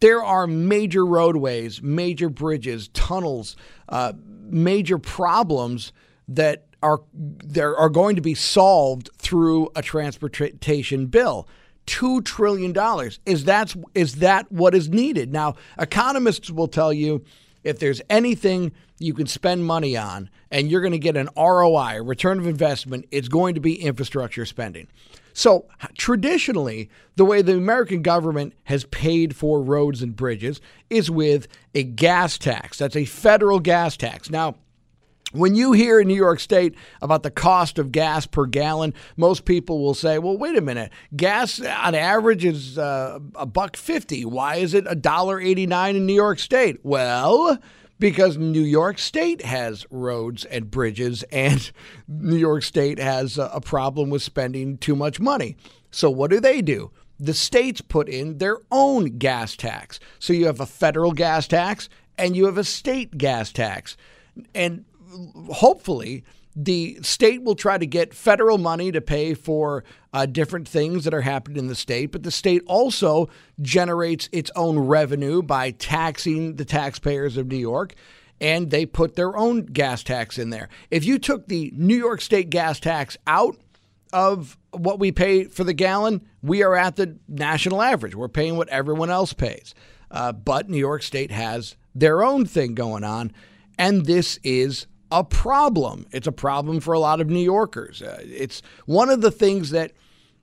there 0.00 0.22
are 0.22 0.46
major 0.46 1.04
roadways, 1.04 1.82
major 1.82 2.28
bridges, 2.28 2.88
tunnels, 2.88 3.56
uh, 3.88 4.12
major 4.48 4.98
problems 4.98 5.92
that 6.28 6.66
are 6.82 7.00
there 7.14 7.76
are 7.76 7.88
going 7.88 8.16
to 8.16 8.22
be 8.22 8.34
solved 8.34 9.10
through 9.26 9.68
a 9.74 9.82
transportation 9.82 11.06
bill. 11.06 11.48
Two 11.84 12.22
trillion 12.22 12.72
dollars 12.72 13.18
is 13.26 13.44
that 13.44 13.74
is 13.94 14.16
that 14.16 14.50
what 14.52 14.72
is 14.74 14.88
needed? 14.88 15.32
Now, 15.32 15.56
economists 15.78 16.48
will 16.50 16.68
tell 16.68 16.92
you 16.92 17.24
if 17.64 17.80
there's 17.80 18.00
anything 18.08 18.70
you 19.00 19.12
can 19.14 19.26
spend 19.26 19.64
money 19.64 19.96
on 19.96 20.30
and 20.52 20.70
you're 20.70 20.80
going 20.80 20.92
to 20.92 20.98
get 20.98 21.16
an 21.16 21.28
ROI, 21.36 22.02
return 22.02 22.38
of 22.38 22.46
investment, 22.46 23.06
it's 23.10 23.26
going 23.26 23.56
to 23.56 23.60
be 23.60 23.74
infrastructure 23.74 24.46
spending. 24.46 24.86
So, 25.32 25.66
traditionally, 25.98 26.88
the 27.16 27.24
way 27.24 27.42
the 27.42 27.56
American 27.56 28.02
government 28.02 28.54
has 28.64 28.84
paid 28.86 29.34
for 29.34 29.60
roads 29.60 30.02
and 30.02 30.14
bridges 30.14 30.60
is 30.88 31.10
with 31.10 31.48
a 31.74 31.82
gas 31.82 32.38
tax. 32.38 32.78
That's 32.78 32.96
a 32.96 33.04
federal 33.04 33.58
gas 33.58 33.96
tax. 33.96 34.30
Now, 34.30 34.54
when 35.32 35.54
you 35.54 35.72
hear 35.72 36.00
in 36.00 36.08
New 36.08 36.14
York 36.14 36.40
State 36.40 36.74
about 37.02 37.22
the 37.22 37.30
cost 37.30 37.78
of 37.78 37.92
gas 37.92 38.26
per 38.26 38.46
gallon, 38.46 38.94
most 39.16 39.44
people 39.44 39.82
will 39.82 39.94
say, 39.94 40.18
"Well, 40.18 40.38
wait 40.38 40.56
a 40.56 40.60
minute. 40.60 40.92
Gas 41.14 41.60
on 41.60 41.94
average 41.94 42.44
is 42.44 42.78
uh, 42.78 43.18
a 43.34 43.46
buck 43.46 43.76
fifty. 43.76 44.24
Why 44.24 44.56
is 44.56 44.74
it 44.74 44.84
a 44.88 44.94
dollar 44.94 45.40
eighty 45.40 45.66
nine 45.66 45.96
in 45.96 46.06
New 46.06 46.14
York 46.14 46.38
State?" 46.38 46.78
Well, 46.82 47.58
because 47.98 48.36
New 48.36 48.62
York 48.62 48.98
State 48.98 49.42
has 49.42 49.86
roads 49.90 50.44
and 50.44 50.70
bridges, 50.70 51.22
and 51.24 51.70
New 52.08 52.36
York 52.36 52.62
State 52.62 52.98
has 52.98 53.38
a 53.38 53.60
problem 53.60 54.10
with 54.10 54.22
spending 54.22 54.78
too 54.78 54.96
much 54.96 55.20
money. 55.20 55.56
So, 55.90 56.10
what 56.10 56.30
do 56.30 56.40
they 56.40 56.62
do? 56.62 56.90
The 57.18 57.34
states 57.34 57.80
put 57.80 58.08
in 58.08 58.38
their 58.38 58.58
own 58.70 59.16
gas 59.18 59.56
tax. 59.56 59.98
So, 60.18 60.32
you 60.32 60.46
have 60.46 60.60
a 60.60 60.66
federal 60.66 61.12
gas 61.12 61.48
tax 61.48 61.88
and 62.18 62.36
you 62.36 62.46
have 62.46 62.58
a 62.58 62.64
state 62.64 63.16
gas 63.16 63.52
tax. 63.52 63.96
And 64.54 64.84
hopefully, 65.52 66.24
the 66.56 66.98
state 67.02 67.42
will 67.42 67.54
try 67.54 67.76
to 67.76 67.86
get 67.86 68.14
federal 68.14 68.56
money 68.56 68.90
to 68.90 69.00
pay 69.02 69.34
for 69.34 69.84
uh, 70.14 70.24
different 70.24 70.66
things 70.66 71.04
that 71.04 71.12
are 71.12 71.20
happening 71.20 71.58
in 71.58 71.66
the 71.66 71.74
state, 71.74 72.12
but 72.12 72.22
the 72.22 72.30
state 72.30 72.62
also 72.66 73.28
generates 73.60 74.30
its 74.32 74.50
own 74.56 74.78
revenue 74.78 75.42
by 75.42 75.72
taxing 75.72 76.56
the 76.56 76.64
taxpayers 76.64 77.36
of 77.36 77.46
New 77.46 77.56
York. 77.56 77.94
And 78.40 78.70
they 78.70 78.84
put 78.86 79.16
their 79.16 79.36
own 79.36 79.62
gas 79.62 80.02
tax 80.02 80.38
in 80.38 80.50
there. 80.50 80.68
If 80.90 81.04
you 81.04 81.18
took 81.18 81.46
the 81.46 81.72
New 81.74 81.96
York 81.96 82.20
State 82.20 82.50
gas 82.50 82.80
tax 82.80 83.16
out 83.26 83.56
of 84.12 84.58
what 84.72 84.98
we 84.98 85.10
pay 85.12 85.44
for 85.44 85.64
the 85.64 85.72
gallon, 85.72 86.26
we 86.42 86.62
are 86.62 86.74
at 86.74 86.96
the 86.96 87.16
national 87.28 87.82
average. 87.82 88.14
We're 88.14 88.28
paying 88.28 88.56
what 88.56 88.68
everyone 88.68 89.10
else 89.10 89.32
pays. 89.32 89.74
Uh, 90.10 90.32
but 90.32 90.68
New 90.68 90.78
York 90.78 91.02
State 91.02 91.30
has 91.30 91.76
their 91.94 92.22
own 92.22 92.46
thing 92.46 92.74
going 92.74 93.04
on. 93.04 93.32
And 93.78 94.04
this 94.04 94.38
is 94.42 94.86
a 95.10 95.24
problem. 95.24 96.06
It's 96.12 96.26
a 96.26 96.32
problem 96.32 96.80
for 96.80 96.94
a 96.94 96.98
lot 96.98 97.20
of 97.20 97.28
New 97.28 97.40
Yorkers. 97.40 98.02
Uh, 98.02 98.18
it's 98.22 98.62
one 98.86 99.10
of 99.10 99.20
the 99.20 99.30
things 99.30 99.70
that 99.70 99.92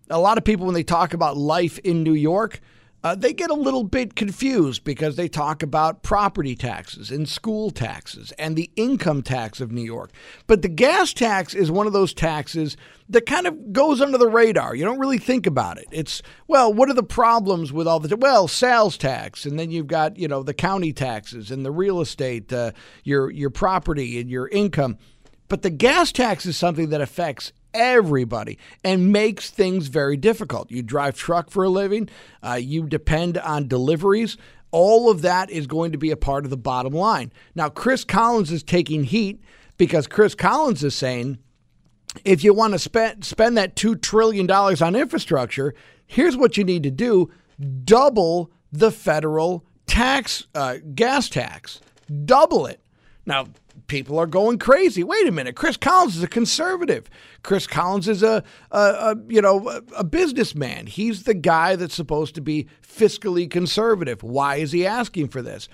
a 0.09 0.19
lot 0.19 0.37
of 0.37 0.43
people, 0.43 0.65
when 0.65 0.75
they 0.75 0.83
talk 0.83 1.13
about 1.13 1.37
life 1.37 1.79
in 1.79 2.03
New 2.03 2.13
York, 2.13 2.61
uh, 3.03 3.15
they 3.15 3.33
get 3.33 3.49
a 3.49 3.55
little 3.55 3.83
bit 3.83 4.15
confused 4.15 4.83
because 4.83 5.15
they 5.15 5.27
talk 5.27 5.61
about 5.61 6.03
property 6.03 6.55
taxes 6.55 7.11
and 7.11 7.27
school 7.27 7.69
taxes 7.69 8.31
and 8.39 8.55
the 8.55 8.71
income 8.75 9.21
tax 9.21 9.59
of 9.59 9.71
New 9.71 9.83
York. 9.83 10.11
But 10.47 10.61
the 10.61 10.69
gas 10.69 11.13
tax 11.13 11.53
is 11.53 11.69
one 11.69 11.87
of 11.87 11.93
those 11.93 12.13
taxes 12.13 12.77
that 13.09 13.25
kind 13.25 13.45
of 13.45 13.73
goes 13.73 13.99
under 13.99 14.17
the 14.17 14.29
radar. 14.29 14.73
You 14.73 14.85
don't 14.85 14.99
really 14.99 15.17
think 15.17 15.45
about 15.45 15.77
it. 15.77 15.87
It's, 15.91 16.21
well, 16.47 16.73
what 16.73 16.89
are 16.89 16.93
the 16.93 17.03
problems 17.03 17.73
with 17.73 17.87
all 17.87 17.99
the, 17.99 18.15
well, 18.15 18.47
sales 18.47 18.97
tax, 18.97 19.45
and 19.45 19.59
then 19.59 19.69
you've 19.69 19.87
got, 19.87 20.17
you 20.17 20.27
know, 20.27 20.41
the 20.41 20.53
county 20.53 20.93
taxes 20.93 21.51
and 21.51 21.65
the 21.65 21.71
real 21.71 21.99
estate, 21.99 22.53
uh, 22.53 22.71
your, 23.03 23.29
your 23.29 23.49
property 23.49 24.19
and 24.19 24.29
your 24.29 24.47
income. 24.47 24.97
But 25.49 25.61
the 25.61 25.69
gas 25.69 26.11
tax 26.11 26.45
is 26.45 26.57
something 26.57 26.89
that 26.89 27.01
affects 27.01 27.51
everybody 27.73 28.57
and 28.83 29.11
makes 29.11 29.49
things 29.49 29.87
very 29.87 30.17
difficult. 30.17 30.71
You 30.71 30.81
drive 30.81 31.15
truck 31.15 31.49
for 31.49 31.63
a 31.63 31.69
living, 31.69 32.09
uh, 32.41 32.53
you 32.53 32.87
depend 32.87 33.37
on 33.37 33.67
deliveries. 33.67 34.37
All 34.71 35.11
of 35.11 35.21
that 35.21 35.51
is 35.51 35.67
going 35.67 35.91
to 35.91 35.99
be 35.99 36.09
a 36.09 36.17
part 36.17 36.45
of 36.45 36.49
the 36.49 36.57
bottom 36.57 36.93
line. 36.93 37.31
Now, 37.53 37.69
Chris 37.69 38.03
Collins 38.03 38.51
is 38.51 38.63
taking 38.63 39.03
heat 39.03 39.39
because 39.77 40.07
Chris 40.07 40.33
Collins 40.33 40.83
is 40.83 40.95
saying 40.95 41.37
if 42.25 42.43
you 42.43 42.53
want 42.53 42.73
to 42.73 42.79
spend, 42.79 43.25
spend 43.25 43.57
that 43.57 43.75
$2 43.75 44.01
trillion 44.01 44.49
on 44.49 44.95
infrastructure, 44.95 45.73
here's 46.05 46.37
what 46.37 46.57
you 46.57 46.63
need 46.63 46.83
to 46.83 46.91
do 46.91 47.31
double 47.85 48.51
the 48.71 48.91
federal 48.91 49.65
tax, 49.85 50.47
uh, 50.55 50.77
gas 50.95 51.29
tax. 51.29 51.79
Double 52.25 52.65
it. 52.65 52.81
Now, 53.25 53.47
people 53.93 54.17
are 54.17 54.25
going 54.25 54.57
crazy. 54.57 55.03
Wait 55.03 55.27
a 55.27 55.31
minute, 55.31 55.55
Chris 55.55 55.77
Collins 55.77 56.17
is 56.17 56.23
a 56.23 56.27
conservative. 56.27 57.11
Chris 57.43 57.67
Collins 57.67 58.07
is 58.07 58.23
a, 58.23 58.43
a, 58.71 58.79
a 58.79 59.15
you 59.27 59.39
know 59.39 59.69
a, 59.69 59.81
a 59.97 60.03
businessman. 60.03 60.87
He's 60.87 61.23
the 61.23 61.35
guy 61.35 61.75
that's 61.75 61.93
supposed 61.93 62.33
to 62.33 62.41
be 62.41 62.65
fiscally 62.81 63.47
conservative. 63.47 64.23
Why 64.23 64.55
is 64.55 64.71
he 64.71 64.87
asking 64.87 65.27
for 65.27 65.43
this? 65.43 65.69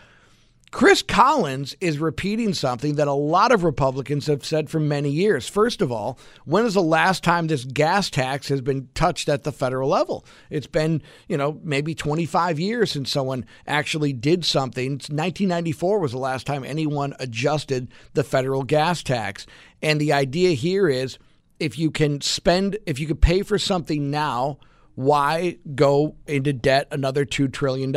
Chris 0.72 1.02
Collins 1.02 1.76
is 1.82 1.98
repeating 1.98 2.54
something 2.54 2.96
that 2.96 3.08
a 3.08 3.14
lot 3.14 3.52
of 3.52 3.64
Republicans 3.64 4.28
have 4.28 4.46
said 4.46 4.70
for 4.70 4.80
many 4.80 5.10
years. 5.10 5.50
First 5.50 5.82
of 5.82 5.92
all, 5.92 6.20
when 6.46 6.64
is 6.64 6.76
the 6.76 6.82
last 6.82 7.24
time 7.24 7.48
this 7.48 7.66
gas 7.66 8.12
tax 8.12 8.50
has 8.50 8.62
been 8.62 8.88
touched 8.94 9.30
at 9.30 9.44
the 9.44 9.52
federal 9.52 9.90
level? 9.90 10.26
It's 10.52 10.68
been, 10.68 11.02
you 11.28 11.38
know, 11.38 11.60
maybe 11.64 11.96
25 11.96 12.60
years 12.60 12.92
since 12.92 13.10
someone 13.10 13.46
actually 13.66 14.14
did 14.14 14.46
something. 14.46 14.92
1994 14.92 16.00
was 16.00 16.12
the 16.12 16.20
last 16.20 16.46
time 16.46 16.64
anyone 16.64 17.16
adjusted 17.20 17.92
the 18.14 18.24
federal 18.24 18.62
gas 18.62 19.02
tax. 19.02 19.48
And 19.82 20.00
the 20.00 20.14
idea 20.14 20.52
here 20.52 20.88
is 20.88 21.18
if 21.60 21.80
you 21.80 21.90
can 21.90 22.22
spend, 22.22 22.78
if 22.86 23.00
you 23.00 23.08
could 23.08 23.22
pay 23.22 23.42
for 23.42 23.58
something 23.58 24.12
now, 24.12 24.60
why 24.94 25.58
go 25.74 26.16
into 26.28 26.54
debt 26.54 26.88
another 26.92 27.26
$2 27.26 27.52
trillion? 27.52 27.92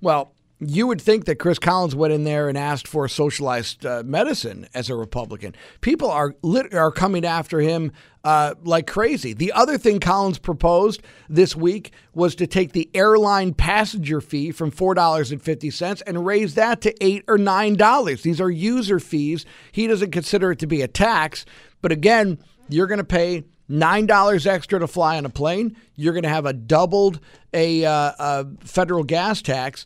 Well, 0.00 0.32
you 0.64 0.86
would 0.86 1.00
think 1.00 1.24
that 1.24 1.38
Chris 1.38 1.58
Collins 1.58 1.94
went 1.94 2.12
in 2.12 2.24
there 2.24 2.48
and 2.48 2.56
asked 2.56 2.86
for 2.86 3.08
socialized 3.08 3.84
uh, 3.84 4.02
medicine 4.04 4.68
as 4.74 4.88
a 4.88 4.94
Republican. 4.94 5.54
People 5.80 6.10
are 6.10 6.34
lit- 6.42 6.72
are 6.72 6.92
coming 6.92 7.24
after 7.24 7.60
him 7.60 7.90
uh, 8.24 8.54
like 8.62 8.86
crazy. 8.86 9.32
The 9.32 9.52
other 9.52 9.76
thing 9.76 9.98
Collins 9.98 10.38
proposed 10.38 11.02
this 11.28 11.56
week 11.56 11.92
was 12.14 12.36
to 12.36 12.46
take 12.46 12.72
the 12.72 12.88
airline 12.94 13.54
passenger 13.54 14.20
fee 14.20 14.52
from 14.52 14.70
four 14.70 14.94
dollars 14.94 15.32
and 15.32 15.42
fifty 15.42 15.70
cents 15.70 16.02
and 16.02 16.24
raise 16.24 16.54
that 16.54 16.80
to 16.82 17.04
eight 17.04 17.24
or 17.26 17.38
nine 17.38 17.74
dollars. 17.74 18.22
These 18.22 18.40
are 18.40 18.50
user 18.50 19.00
fees. 19.00 19.44
He 19.72 19.86
doesn't 19.86 20.12
consider 20.12 20.52
it 20.52 20.60
to 20.60 20.66
be 20.66 20.82
a 20.82 20.88
tax, 20.88 21.44
but 21.80 21.90
again, 21.90 22.38
you're 22.68 22.86
going 22.86 22.98
to 22.98 23.04
pay 23.04 23.44
nine 23.68 24.06
dollars 24.06 24.46
extra 24.46 24.78
to 24.78 24.86
fly 24.86 25.16
on 25.16 25.26
a 25.26 25.30
plane. 25.30 25.76
You're 25.96 26.12
going 26.12 26.22
to 26.22 26.28
have 26.28 26.46
a 26.46 26.52
doubled 26.52 27.20
a, 27.52 27.84
uh, 27.84 28.12
a 28.18 28.46
federal 28.64 29.02
gas 29.02 29.42
tax 29.42 29.84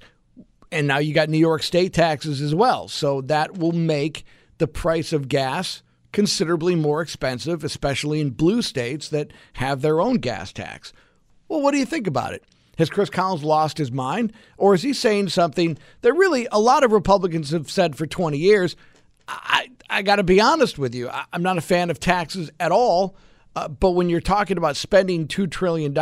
and 0.77 0.87
now 0.87 0.99
you 0.99 1.15
got 1.15 1.31
New 1.31 1.39
York 1.39 1.63
state 1.63 1.95
taxes 1.95 2.43
as 2.43 2.55
well. 2.55 2.87
So 2.87 3.23
that 3.23 3.57
will 3.57 3.73
make 3.73 4.25
the 4.59 4.67
price 4.67 5.13
of 5.13 5.29
gas 5.29 5.83
considerably 6.13 6.75
more 6.75 7.01
expensive, 7.01 7.65
especially 7.65 8.21
in 8.21 8.31
blue 8.31 8.61
states 8.61 9.09
that 9.09 9.33
have 9.55 9.81
their 9.81 10.01
own 10.01 10.17
gas 10.17 10.53
tax. 10.53 10.93
Well, 11.49 11.63
what 11.63 11.73
do 11.73 11.79
you 11.79 11.87
think 11.87 12.07
about 12.07 12.35
it? 12.35 12.45
Has 12.77 12.91
Chris 12.91 13.09
Collins 13.09 13.43
lost 13.43 13.79
his 13.79 13.91
mind? 13.91 14.35
Or 14.59 14.75
is 14.75 14.83
he 14.83 14.93
saying 14.93 15.31
something 15.31 15.79
that 16.03 16.13
really 16.13 16.47
a 16.53 16.61
lot 16.61 16.85
of 16.85 16.93
Republicans 16.93 17.51
have 17.53 17.71
said 17.71 17.97
for 17.97 18.07
20 18.07 18.37
years? 18.37 18.77
I, 19.27 19.71
I 19.89 20.03
got 20.03 20.17
to 20.17 20.23
be 20.23 20.41
honest 20.43 20.79
with 20.79 20.95
you. 20.95 21.09
I, 21.09 21.25
am 21.33 21.43
not 21.43 21.57
a 21.57 21.63
fan 21.63 21.89
of 21.89 21.99
taxes 21.99 22.51
at 22.61 22.71
all. 22.71 23.17
Uh, 23.55 23.69
but 23.69 23.93
when 23.93 24.11
you're 24.11 24.21
talking 24.21 24.59
about 24.59 24.77
spending 24.77 25.27
$2 25.27 25.51
trillion 25.51 25.95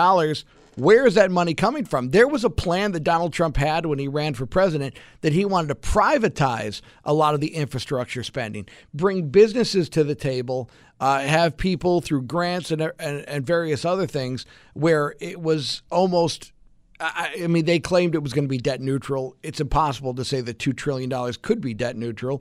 where 0.76 1.06
is 1.06 1.14
that 1.14 1.30
money 1.30 1.54
coming 1.54 1.84
from? 1.84 2.10
There 2.10 2.28
was 2.28 2.44
a 2.44 2.50
plan 2.50 2.92
that 2.92 3.04
Donald 3.04 3.32
Trump 3.32 3.56
had 3.56 3.86
when 3.86 3.98
he 3.98 4.08
ran 4.08 4.34
for 4.34 4.46
president 4.46 4.96
that 5.20 5.32
he 5.32 5.44
wanted 5.44 5.68
to 5.68 5.74
privatize 5.74 6.80
a 7.04 7.12
lot 7.12 7.34
of 7.34 7.40
the 7.40 7.54
infrastructure 7.54 8.22
spending, 8.22 8.66
bring 8.92 9.28
businesses 9.28 9.88
to 9.90 10.04
the 10.04 10.14
table, 10.14 10.70
uh, 11.00 11.20
have 11.20 11.56
people 11.56 12.00
through 12.00 12.22
grants 12.22 12.70
and, 12.70 12.82
and, 12.98 13.28
and 13.28 13.46
various 13.46 13.84
other 13.84 14.06
things 14.06 14.46
where 14.74 15.14
it 15.20 15.40
was 15.40 15.82
almost 15.90 16.52
I, 17.00 17.48
mean, 17.48 17.64
they 17.64 17.80
claimed 17.80 18.14
it 18.14 18.22
was 18.22 18.32
going 18.32 18.44
to 18.44 18.48
be 18.48 18.58
debt 18.58 18.80
neutral. 18.80 19.36
It's 19.42 19.60
impossible 19.60 20.14
to 20.14 20.24
say 20.24 20.40
that 20.40 20.58
$2 20.58 20.76
trillion 20.76 21.10
could 21.42 21.60
be 21.60 21.74
debt 21.74 21.96
neutral. 21.96 22.40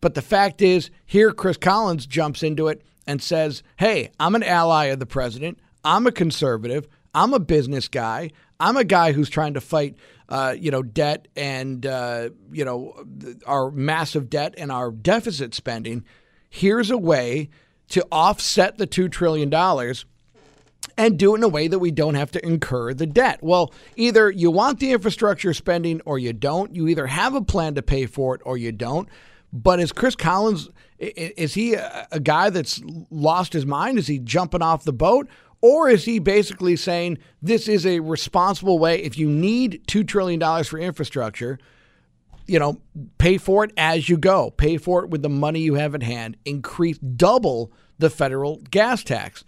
But 0.00 0.14
the 0.14 0.22
fact 0.22 0.60
is, 0.60 0.90
here 1.06 1.32
Chris 1.32 1.56
Collins 1.56 2.06
jumps 2.06 2.42
into 2.42 2.68
it 2.68 2.82
and 3.06 3.22
says, 3.22 3.62
Hey, 3.76 4.10
I'm 4.18 4.34
an 4.34 4.42
ally 4.42 4.86
of 4.86 4.98
the 4.98 5.06
president. 5.06 5.58
I'm 5.84 6.06
a 6.06 6.12
conservative. 6.12 6.88
I'm 7.14 7.34
a 7.34 7.38
business 7.38 7.88
guy. 7.88 8.30
I'm 8.60 8.76
a 8.76 8.84
guy 8.84 9.12
who's 9.12 9.30
trying 9.30 9.54
to 9.54 9.60
fight, 9.60 9.96
uh, 10.28 10.54
you 10.58 10.70
know, 10.70 10.82
debt 10.82 11.28
and 11.36 11.84
uh, 11.84 12.30
you 12.50 12.64
know 12.64 13.04
our 13.46 13.70
massive 13.70 14.30
debt 14.30 14.54
and 14.58 14.72
our 14.72 14.90
deficit 14.90 15.54
spending. 15.54 16.04
Here's 16.50 16.90
a 16.90 16.98
way 16.98 17.50
to 17.90 18.06
offset 18.10 18.78
the 18.78 18.86
two 18.86 19.08
trillion 19.08 19.50
dollars 19.50 20.04
and 20.96 21.18
do 21.18 21.34
it 21.34 21.38
in 21.38 21.44
a 21.44 21.48
way 21.48 21.68
that 21.68 21.78
we 21.78 21.90
don't 21.90 22.14
have 22.14 22.32
to 22.32 22.44
incur 22.44 22.92
the 22.92 23.06
debt. 23.06 23.38
Well, 23.42 23.72
either 23.96 24.30
you 24.30 24.50
want 24.50 24.80
the 24.80 24.92
infrastructure 24.92 25.54
spending 25.54 26.00
or 26.04 26.18
you 26.18 26.32
don't. 26.32 26.74
You 26.74 26.88
either 26.88 27.06
have 27.06 27.34
a 27.34 27.42
plan 27.42 27.74
to 27.76 27.82
pay 27.82 28.06
for 28.06 28.34
it 28.34 28.40
or 28.44 28.56
you 28.56 28.72
don't. 28.72 29.08
But 29.52 29.80
is 29.80 29.92
Chris 29.92 30.14
Collins 30.14 30.68
is 30.98 31.54
he 31.54 31.74
a 31.74 32.20
guy 32.20 32.50
that's 32.50 32.82
lost 33.10 33.52
his 33.52 33.64
mind? 33.64 33.98
Is 33.98 34.08
he 34.08 34.18
jumping 34.18 34.62
off 34.62 34.84
the 34.84 34.92
boat? 34.92 35.28
Or 35.60 35.88
is 35.88 36.04
he 36.04 36.18
basically 36.18 36.76
saying 36.76 37.18
this 37.42 37.68
is 37.68 37.84
a 37.84 38.00
responsible 38.00 38.78
way? 38.78 39.02
If 39.02 39.18
you 39.18 39.28
need 39.28 39.82
$2 39.88 40.06
trillion 40.06 40.64
for 40.64 40.78
infrastructure, 40.78 41.58
you 42.46 42.58
know, 42.58 42.80
pay 43.18 43.38
for 43.38 43.64
it 43.64 43.72
as 43.76 44.08
you 44.08 44.16
go. 44.16 44.50
Pay 44.50 44.78
for 44.78 45.04
it 45.04 45.10
with 45.10 45.22
the 45.22 45.28
money 45.28 45.60
you 45.60 45.74
have 45.74 45.94
at 45.94 46.02
hand. 46.02 46.36
Increase, 46.44 46.98
double 46.98 47.72
the 47.98 48.08
federal 48.08 48.56
gas 48.70 49.02
tax. 49.02 49.44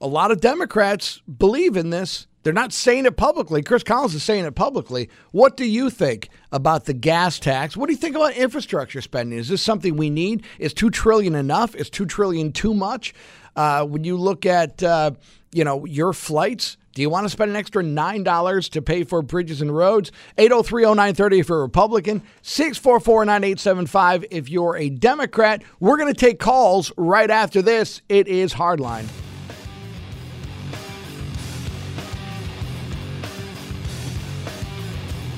A 0.00 0.06
lot 0.06 0.30
of 0.30 0.40
Democrats 0.40 1.20
believe 1.38 1.76
in 1.76 1.90
this. 1.90 2.26
They're 2.42 2.52
not 2.52 2.72
saying 2.72 3.06
it 3.06 3.16
publicly. 3.16 3.62
Chris 3.62 3.82
Collins 3.82 4.14
is 4.14 4.22
saying 4.22 4.44
it 4.44 4.54
publicly. 4.54 5.08
What 5.30 5.56
do 5.56 5.64
you 5.64 5.90
think 5.90 6.28
about 6.50 6.86
the 6.86 6.94
gas 6.94 7.38
tax? 7.38 7.76
What 7.76 7.86
do 7.86 7.92
you 7.92 7.98
think 7.98 8.16
about 8.16 8.34
infrastructure 8.34 9.00
spending? 9.00 9.38
Is 9.38 9.48
this 9.48 9.62
something 9.62 9.96
we 9.96 10.10
need? 10.10 10.44
Is 10.58 10.74
two 10.74 10.90
trillion 10.90 11.34
enough? 11.34 11.74
Is 11.76 11.88
two 11.88 12.06
trillion 12.06 12.52
too 12.52 12.74
much? 12.74 13.14
Uh, 13.54 13.84
when 13.84 14.02
you 14.04 14.16
look 14.16 14.46
at 14.46 14.82
uh, 14.82 15.12
you 15.52 15.62
know 15.62 15.84
your 15.84 16.12
flights, 16.12 16.76
do 16.94 17.02
you 17.02 17.10
want 17.10 17.24
to 17.26 17.30
spend 17.30 17.50
an 17.50 17.56
extra 17.56 17.82
nine 17.82 18.24
dollars 18.24 18.68
to 18.70 18.82
pay 18.82 19.04
for 19.04 19.22
bridges 19.22 19.60
and 19.60 19.74
roads? 19.74 20.10
8030930 20.38 21.40
if 21.40 21.48
you're 21.48 21.58
a 21.58 21.62
Republican, 21.62 22.22
6449875 22.42 24.26
if 24.30 24.48
you're 24.48 24.76
a 24.76 24.88
Democrat. 24.88 25.62
We're 25.80 25.96
going 25.96 26.12
to 26.12 26.18
take 26.18 26.38
calls 26.38 26.92
right 26.96 27.30
after 27.30 27.62
this. 27.62 28.02
It 28.08 28.26
is 28.26 28.54
Hardline. 28.54 29.06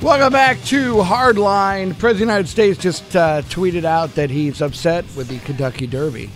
Welcome 0.04 0.34
back 0.34 0.62
to 0.64 0.96
Hardline. 0.96 1.98
President 1.98 2.10
of 2.10 2.16
the 2.18 2.20
United 2.20 2.48
States 2.48 2.78
just 2.78 3.16
uh, 3.16 3.40
tweeted 3.40 3.84
out 3.84 4.14
that 4.16 4.28
he's 4.28 4.60
upset 4.60 5.02
with 5.16 5.28
the 5.28 5.38
Kentucky 5.38 5.86
Derby 5.86 6.28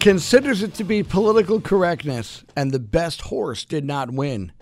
considers 0.00 0.62
it 0.62 0.74
to 0.74 0.84
be 0.84 1.02
political 1.02 1.62
correctness, 1.62 2.44
and 2.54 2.70
the 2.70 2.78
best 2.78 3.22
horse 3.22 3.64
did 3.64 3.86
not 3.86 4.10
win. 4.10 4.52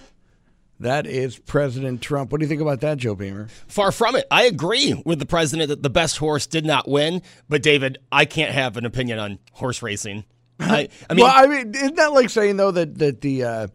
That 0.78 1.04
is 1.04 1.36
President 1.36 2.00
Trump. 2.00 2.30
What 2.30 2.38
do 2.38 2.44
you 2.44 2.48
think 2.48 2.60
about 2.60 2.80
that, 2.82 2.98
Joe 2.98 3.16
Beamer? 3.16 3.48
Far 3.66 3.90
from 3.90 4.14
it. 4.14 4.28
I 4.30 4.44
agree 4.44 4.94
with 5.04 5.18
the 5.18 5.26
president 5.26 5.70
that 5.70 5.82
the 5.82 5.90
best 5.90 6.18
horse 6.18 6.46
did 6.46 6.64
not 6.64 6.88
win. 6.88 7.22
But 7.48 7.64
David, 7.64 7.98
I 8.12 8.24
can't 8.24 8.52
have 8.52 8.76
an 8.76 8.84
opinion 8.84 9.18
on 9.18 9.40
horse 9.50 9.82
racing. 9.82 10.24
I, 10.60 10.90
I 11.10 11.14
mean, 11.14 11.24
well, 11.24 11.32
I 11.34 11.48
mean, 11.48 11.74
isn't 11.74 11.96
that 11.96 12.12
like 12.12 12.30
saying 12.30 12.56
though 12.56 12.70
that 12.70 12.98
that 12.98 13.22
the 13.22 13.42
uh, 13.42 13.66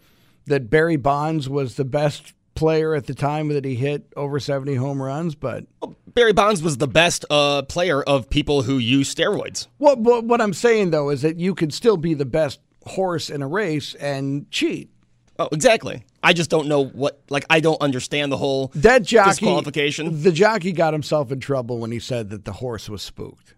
that 0.46 0.70
Barry 0.70 0.96
Bonds 0.96 1.50
was 1.50 1.76
the 1.76 1.84
best 1.84 2.32
player 2.62 2.94
at 2.94 3.08
the 3.08 3.16
time 3.16 3.48
that 3.48 3.66
he 3.66 3.74
hit 3.74 4.06
over 4.16 4.40
70 4.40 4.76
home 4.76 5.02
runs, 5.02 5.34
but 5.34 5.66
Barry 6.14 6.32
Bonds 6.32 6.62
was 6.62 6.78
the 6.78 6.88
best 6.88 7.26
uh, 7.32 7.64
player 7.64 8.04
of 8.04 8.30
people 8.30 8.62
who 8.62 8.78
use 8.78 9.14
steroids. 9.14 9.66
What, 9.80 9.98
what 9.98 10.26
what 10.26 10.40
I'm 10.40 10.54
saying 10.54 10.92
though 10.92 11.10
is 11.10 11.24
that 11.24 11.40
you 11.40 11.56
could 11.56 11.74
still 11.74 11.98
be 11.98 12.14
the 12.14 12.24
best 12.26 12.60
horse 12.86 13.32
in 13.32 13.42
a 13.42 13.48
race 13.48 13.96
and 13.96 14.50
cheat. 14.52 14.92
Oh, 15.40 15.50
exactly. 15.52 16.04
I 16.22 16.34
just 16.34 16.52
don't 16.52 16.68
know 16.68 16.86
what 16.86 17.20
like 17.32 17.46
I 17.50 17.62
don't 17.62 17.82
understand 17.82 18.32
the 18.32 18.38
whole 18.38 18.72
that 18.76 19.02
jockey 19.02 19.32
disqualification. 19.32 20.22
The 20.22 20.32
jockey 20.32 20.72
got 20.72 20.94
himself 20.94 21.32
in 21.32 21.40
trouble 21.40 21.80
when 21.80 21.92
he 21.92 21.98
said 21.98 22.30
that 22.30 22.46
the 22.46 22.54
horse 22.54 22.90
was 22.90 23.02
spooked 23.02 23.56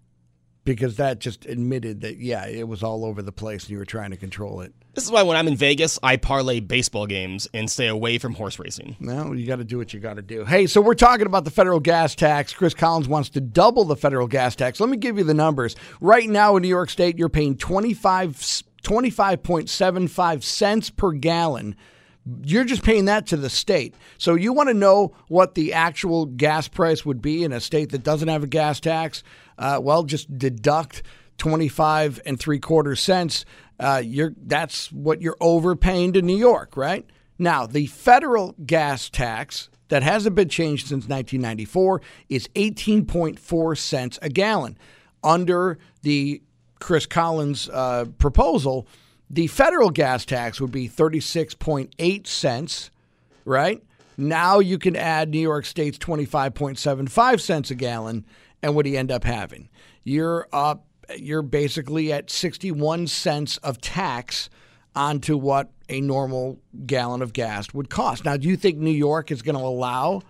because 0.66 0.96
that 0.98 1.20
just 1.20 1.46
admitted 1.46 2.02
that 2.02 2.18
yeah, 2.18 2.46
it 2.48 2.68
was 2.68 2.84
all 2.84 3.06
over 3.06 3.22
the 3.22 3.32
place 3.32 3.64
and 3.64 3.72
you 3.72 3.78
were 3.78 3.86
trying 3.86 4.12
to 4.12 4.18
control 4.18 4.62
it. 4.62 4.74
This 4.94 5.04
is 5.04 5.12
why 5.12 5.24
when 5.24 5.36
I'm 5.36 5.48
in 5.48 5.56
Vegas, 5.56 5.98
I 6.04 6.18
parlay 6.18 6.60
baseball 6.60 7.08
games 7.08 7.48
and 7.54 7.70
stay 7.70 7.88
away 7.88 8.18
from 8.20 8.36
horse 8.36 8.60
racing. 8.60 8.96
No, 9.00 9.34
you 9.34 9.48
got 9.48 9.58
to 9.58 9.64
do 9.64 9.78
what 9.78 9.94
you 9.94 10.00
got 10.00 10.16
to 10.16 10.22
do. 10.22 10.46
Hey, 10.46 10.68
so 10.68 10.82
we're 10.82 10.94
talking 10.94 11.26
about 11.26 11.46
the 11.46 11.52
federal 11.52 11.80
gas 11.80 12.16
tax. 12.16 12.54
Chris 12.54 12.74
Collins 12.74 13.08
wants 13.08 13.30
to 13.30 13.42
double 13.42 13.86
the 13.86 13.96
federal 13.96 14.28
gas 14.28 14.56
tax. 14.56 14.80
Let 14.80 14.90
me 14.90 14.98
give 14.98 15.18
you 15.18 15.24
the 15.24 15.34
numbers. 15.34 15.76
Right 16.00 16.30
now 16.30 16.56
in 16.56 16.62
New 16.62 16.70
York 16.70 16.90
State, 16.90 17.18
you're 17.18 17.30
paying 17.30 17.58
25 17.58 18.64
25.75 18.84 20.44
cents 20.44 20.90
per 20.90 21.14
gallon 21.14 21.74
you're 22.44 22.64
just 22.64 22.84
paying 22.84 23.06
that 23.06 23.28
to 23.28 23.38
the 23.38 23.50
state. 23.50 23.96
So 24.18 24.36
you 24.36 24.54
want 24.54 24.70
to 24.70 24.74
know 24.74 25.14
what 25.28 25.56
the 25.56 25.74
actual 25.74 26.26
gas 26.26 26.68
price 26.68 27.06
would 27.06 27.22
be 27.22 27.44
in 27.44 27.52
a 27.52 27.60
state 27.60 27.90
that 27.92 28.04
doesn't 28.04 28.28
have 28.28 28.44
a 28.44 28.48
gas 28.48 28.80
tax? 28.80 29.24
Uh, 29.58 29.80
well, 29.82 30.04
just 30.04 30.38
deduct 30.38 31.04
25 31.38 32.22
and 32.26 32.40
three 32.40 32.60
quarter 32.60 32.96
cents. 32.96 33.46
Uh, 33.80 34.02
you're 34.04 34.34
that's 34.38 34.92
what 34.92 35.22
you're 35.22 35.38
overpaying 35.42 36.14
to 36.14 36.22
New 36.22 36.38
York, 36.38 36.78
right? 36.78 37.06
Now, 37.40 37.66
the 37.66 37.88
federal 37.88 38.56
gas 38.66 39.10
tax 39.10 39.70
that 39.90 40.04
hasn't 40.04 40.36
been 40.36 40.50
changed 40.50 40.88
since 40.88 41.08
1994 41.08 42.02
is 42.30 42.48
18.4 42.56 43.78
cents 43.78 44.20
a 44.22 44.30
gallon. 44.30 44.78
under 45.24 45.78
the 46.02 46.42
Chris 46.80 47.06
Collins 47.06 47.70
uh, 47.70 48.06
proposal, 48.18 48.88
the 49.30 49.48
federal 49.48 49.90
gas 49.90 50.26
tax 50.26 50.60
would 50.60 50.72
be 50.72 50.90
36.8 50.90 52.28
cents, 52.28 52.92
right? 53.46 53.82
Now 54.18 54.60
you 54.60 54.78
can 54.78 54.96
add 54.96 55.30
New 55.30 55.40
York 55.40 55.66
State's 55.66 55.98
25.75 55.98 57.40
cents 57.40 57.72
a 57.72 57.76
gallon, 57.76 58.26
and 58.64 58.74
what 58.74 58.86
do 58.86 58.90
you 58.90 58.98
end 58.98 59.12
up 59.12 59.26
having? 59.26 59.70
You're 60.04 60.48
up, 60.52 60.88
you're 61.18 61.44
basically 61.44 62.12
at 62.12 62.32
61 62.32 63.08
cents 63.08 63.58
of 63.58 63.80
tax 63.82 64.50
onto 64.96 65.38
what 65.38 65.70
a 65.90 66.02
normal 66.02 66.60
gallon 66.86 67.22
of 67.22 67.34
gas 67.34 67.74
would 67.74 67.90
cost. 67.90 68.26
Now, 68.26 68.38
do 68.38 68.48
you 68.48 68.56
think 68.56 68.78
New 68.78 68.92
York 68.92 69.32
is 69.32 69.42
going 69.42 69.58
to 69.58 69.62
allow 69.62 70.22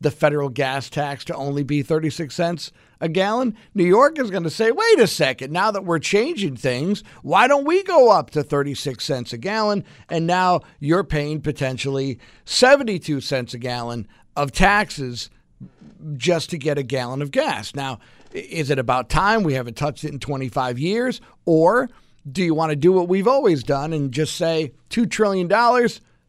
the 0.00 0.10
federal 0.10 0.48
gas 0.48 0.90
tax 0.90 1.24
to 1.26 1.34
only 1.34 1.62
be 1.62 1.82
36 1.82 2.34
cents 2.34 2.72
a 3.00 3.08
gallon? 3.08 3.56
New 3.74 3.84
York 3.84 4.18
is 4.18 4.30
going 4.30 4.42
to 4.44 4.50
say, 4.50 4.70
wait 4.70 4.98
a 4.98 5.06
second, 5.06 5.52
now 5.52 5.70
that 5.70 5.84
we're 5.84 5.98
changing 5.98 6.56
things, 6.56 7.04
why 7.22 7.46
don't 7.46 7.66
we 7.66 7.82
go 7.82 8.10
up 8.10 8.30
to 8.30 8.42
36 8.42 9.04
cents 9.04 9.32
a 9.32 9.38
gallon? 9.38 9.84
And 10.08 10.26
now 10.26 10.62
you're 10.80 11.04
paying 11.04 11.40
potentially 11.42 12.18
72 12.46 13.20
cents 13.20 13.54
a 13.54 13.58
gallon 13.58 14.08
of 14.34 14.50
taxes 14.50 15.28
just 16.16 16.50
to 16.50 16.58
get 16.58 16.78
a 16.78 16.82
gallon 16.82 17.22
of 17.22 17.30
gas. 17.30 17.74
Now, 17.74 17.98
is 18.32 18.70
it 18.70 18.78
about 18.78 19.08
time? 19.08 19.42
We 19.42 19.54
haven't 19.54 19.76
touched 19.76 20.04
it 20.04 20.12
in 20.12 20.18
25 20.18 20.78
years. 20.78 21.20
Or 21.44 21.88
do 22.30 22.42
you 22.42 22.54
want 22.54 22.70
to 22.70 22.76
do 22.76 22.92
what 22.92 23.08
we've 23.08 23.28
always 23.28 23.62
done 23.62 23.92
and 23.92 24.12
just 24.12 24.36
say 24.36 24.72
$2 24.90 25.10
trillion? 25.10 25.48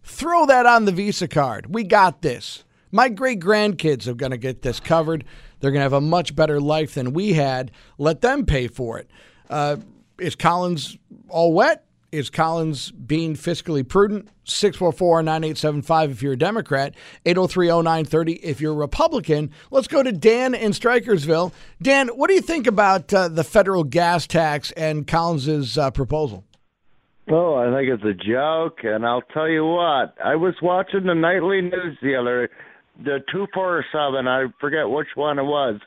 Throw 0.04 0.46
that 0.46 0.66
on 0.66 0.86
the 0.86 0.92
Visa 0.92 1.28
card. 1.28 1.74
We 1.74 1.84
got 1.84 2.22
this. 2.22 2.64
My 2.92 3.10
great 3.10 3.40
grandkids 3.40 4.08
are 4.08 4.14
going 4.14 4.32
to 4.32 4.38
get 4.38 4.62
this 4.62 4.80
covered. 4.80 5.24
They're 5.60 5.72
going 5.72 5.80
to 5.80 5.84
have 5.84 5.94
a 5.94 6.02
much 6.02 6.36
better 6.36 6.60
life 6.60 6.94
than 6.96 7.14
we 7.14 7.34
had. 7.34 7.72
Let 7.98 8.22
them 8.22 8.46
pay 8.46 8.68
for 8.68 9.00
it. 9.00 9.10
Uh, 9.50 9.78
is 10.20 10.36
Collins 10.36 10.98
all 11.30 11.54
wet? 11.54 11.86
Is 12.14 12.30
Collins 12.30 12.92
being 12.92 13.34
fiscally 13.34 13.88
prudent? 13.88 14.30
644 14.44 15.24
9875 15.24 16.12
if 16.12 16.22
you're 16.22 16.34
a 16.34 16.38
Democrat, 16.38 16.94
803 17.26 17.70
0930 17.70 18.34
if 18.34 18.62
you're 18.62 18.74
a 18.74 18.76
Republican. 18.76 19.50
Let's 19.72 19.88
go 19.88 20.04
to 20.04 20.12
Dan 20.12 20.54
in 20.54 20.74
Strykersville. 20.74 21.54
Dan, 21.82 22.10
what 22.10 22.28
do 22.28 22.36
you 22.36 22.42
think 22.42 22.68
about 22.68 23.12
uh, 23.12 23.30
the 23.30 23.44
federal 23.44 23.84
gas 23.84 24.28
tax 24.28 24.70
and 24.74 25.08
Collins's 25.08 25.76
uh, 25.76 25.90
proposal? 25.90 26.44
Oh, 27.32 27.56
I 27.56 27.76
think 27.76 27.90
it's 27.90 28.04
a 28.04 28.14
joke, 28.14 28.84
and 28.84 29.08
I'll 29.08 29.24
tell 29.34 29.50
you 29.50 29.66
what. 29.66 30.16
I 30.24 30.36
was 30.36 30.54
watching 30.62 31.08
the 31.08 31.16
nightly 31.16 31.62
news 31.62 31.98
the 32.04 32.16
other, 32.16 32.52
the 33.04 33.24
two 33.32 33.48
four 33.56 33.84
seven. 33.92 34.28
I 34.28 34.46
forget 34.62 34.88
which 34.88 35.08
one 35.16 35.40
it 35.40 35.46
was, 35.46 35.80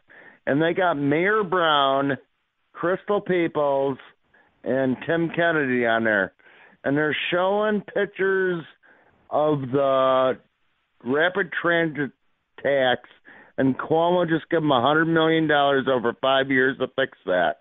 and 0.45 0.61
they 0.61 0.75
got 0.75 0.95
Mayor 0.95 1.45
Brown, 1.45 2.19
Crystal 2.73 3.21
Peoples, 3.21 3.99
and 4.67 4.97
Tim 5.07 5.31
Kennedy 5.35 5.87
on 5.87 6.05
there, 6.05 6.33
and 6.85 6.97
they're 6.97 7.17
showing 7.31 7.83
pictures 7.95 8.65
of 9.31 9.61
the 9.61 10.39
rapid 11.05 11.51
transit 11.63 12.11
tax, 12.63 13.03
and 13.59 13.79
Cuomo 13.79 14.29
just 14.29 14.51
give 14.51 14.61
them 14.61 14.73
a 14.73 14.83
hundred 14.83 15.07
million 15.07 15.47
dollars 15.47 15.87
over 15.89 16.15
five 16.21 16.51
years 16.51 16.77
to 16.79 16.89
fix 16.97 17.17
that. 17.27 17.59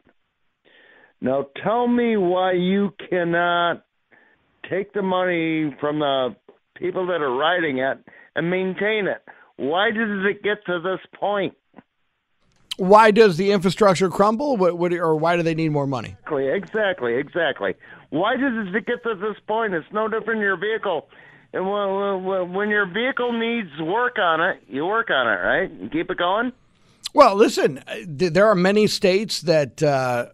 Now 1.22 1.48
tell 1.64 1.88
me 1.88 2.18
why 2.18 2.54
you 2.54 2.94
cannot 3.10 3.86
take 4.70 4.94
the 4.94 5.02
money 5.02 5.76
from 5.80 6.00
the 6.00 6.36
people 6.76 7.08
that 7.08 7.22
are 7.22 7.36
riding 7.36 7.78
it 7.78 8.00
and 8.36 8.50
maintain 8.50 9.08
it. 9.08 9.24
Why 9.58 9.92
did 9.92 10.26
it 10.26 10.44
get 10.44 10.66
to 10.66 10.80
this 10.82 11.00
point? 11.20 11.54
Why 12.78 13.12
does 13.12 13.38
the 13.38 13.52
infrastructure 13.52 14.10
crumble? 14.10 14.58
What, 14.58 14.78
what, 14.78 14.94
or 14.94 15.16
why 15.16 15.38
do 15.38 15.44
they 15.44 15.56
need 15.56 15.70
more 15.70 15.88
money? 15.88 16.10
Exactly, 16.24 16.48
exactly, 16.50 17.16
exactly. 17.16 17.76
Why 18.10 18.36
does 18.36 18.74
it 18.74 18.86
get 18.86 19.04
to 19.04 19.16
this 19.16 19.38
point? 19.48 19.74
It's 19.74 19.86
no 19.94 20.08
different 20.08 20.40
in 20.40 20.44
your 20.44 20.58
vehicle. 20.58 21.08
And 21.54 21.70
when, 21.70 22.54
when 22.54 22.70
your 22.70 22.86
vehicle 22.86 23.32
needs 23.32 23.70
work 23.80 24.18
on 24.20 24.42
it, 24.42 24.62
you 24.68 24.86
work 24.86 25.10
on 25.10 25.28
it, 25.28 25.42
right? 25.42 25.72
You 25.72 25.90
keep 25.90 26.12
it 26.12 26.18
going. 26.18 26.52
Well, 27.14 27.36
listen, 27.36 27.82
there 28.06 28.48
are 28.48 28.56
many 28.56 28.88
states 28.88 29.42
that 29.42 29.82
uh, 29.82 30.28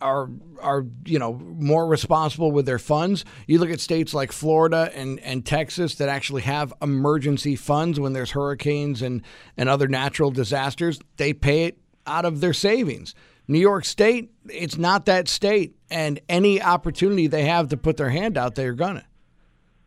are 0.00 0.28
are 0.60 0.86
you 1.04 1.18
know 1.18 1.34
more 1.34 1.86
responsible 1.86 2.52
with 2.52 2.66
their 2.66 2.78
funds. 2.78 3.24
You 3.46 3.58
look 3.58 3.70
at 3.70 3.80
states 3.80 4.14
like 4.14 4.32
Florida 4.32 4.90
and, 4.94 5.20
and 5.20 5.44
Texas 5.44 5.96
that 5.96 6.08
actually 6.08 6.42
have 6.42 6.72
emergency 6.82 7.56
funds 7.56 7.98
when 7.98 8.12
there's 8.12 8.30
hurricanes 8.32 9.02
and, 9.02 9.22
and 9.56 9.68
other 9.68 9.88
natural 9.88 10.30
disasters. 10.30 11.00
They 11.16 11.32
pay 11.32 11.64
it 11.64 11.78
out 12.06 12.24
of 12.24 12.40
their 12.40 12.52
savings. 12.52 13.14
New 13.48 13.58
York 13.58 13.84
State, 13.84 14.30
it's 14.48 14.78
not 14.78 15.06
that 15.06 15.26
state, 15.26 15.74
and 15.90 16.20
any 16.28 16.62
opportunity 16.62 17.26
they 17.26 17.46
have 17.46 17.68
to 17.68 17.76
put 17.76 17.96
their 17.96 18.10
hand 18.10 18.38
out, 18.38 18.54
they're 18.54 18.74
gonna. 18.74 19.04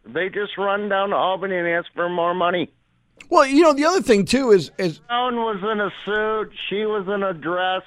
They 0.06 0.28
just 0.28 0.58
run 0.58 0.90
down 0.90 1.12
to 1.12 1.16
Albany 1.16 1.56
and 1.56 1.68
ask 1.68 1.88
for 1.94 2.10
more 2.10 2.34
money. 2.34 2.74
Well, 3.30 3.46
you 3.46 3.62
know 3.62 3.74
the 3.74 3.86
other 3.86 4.02
thing 4.02 4.26
too 4.26 4.52
is 4.52 4.72
is 4.78 5.00
Brown 5.00 5.36
was 5.38 5.60
in 5.64 5.80
a 5.80 5.90
suit, 6.06 6.52
she 6.70 6.86
was 6.86 7.08
in 7.08 7.24
a 7.24 7.34
dress. 7.34 7.84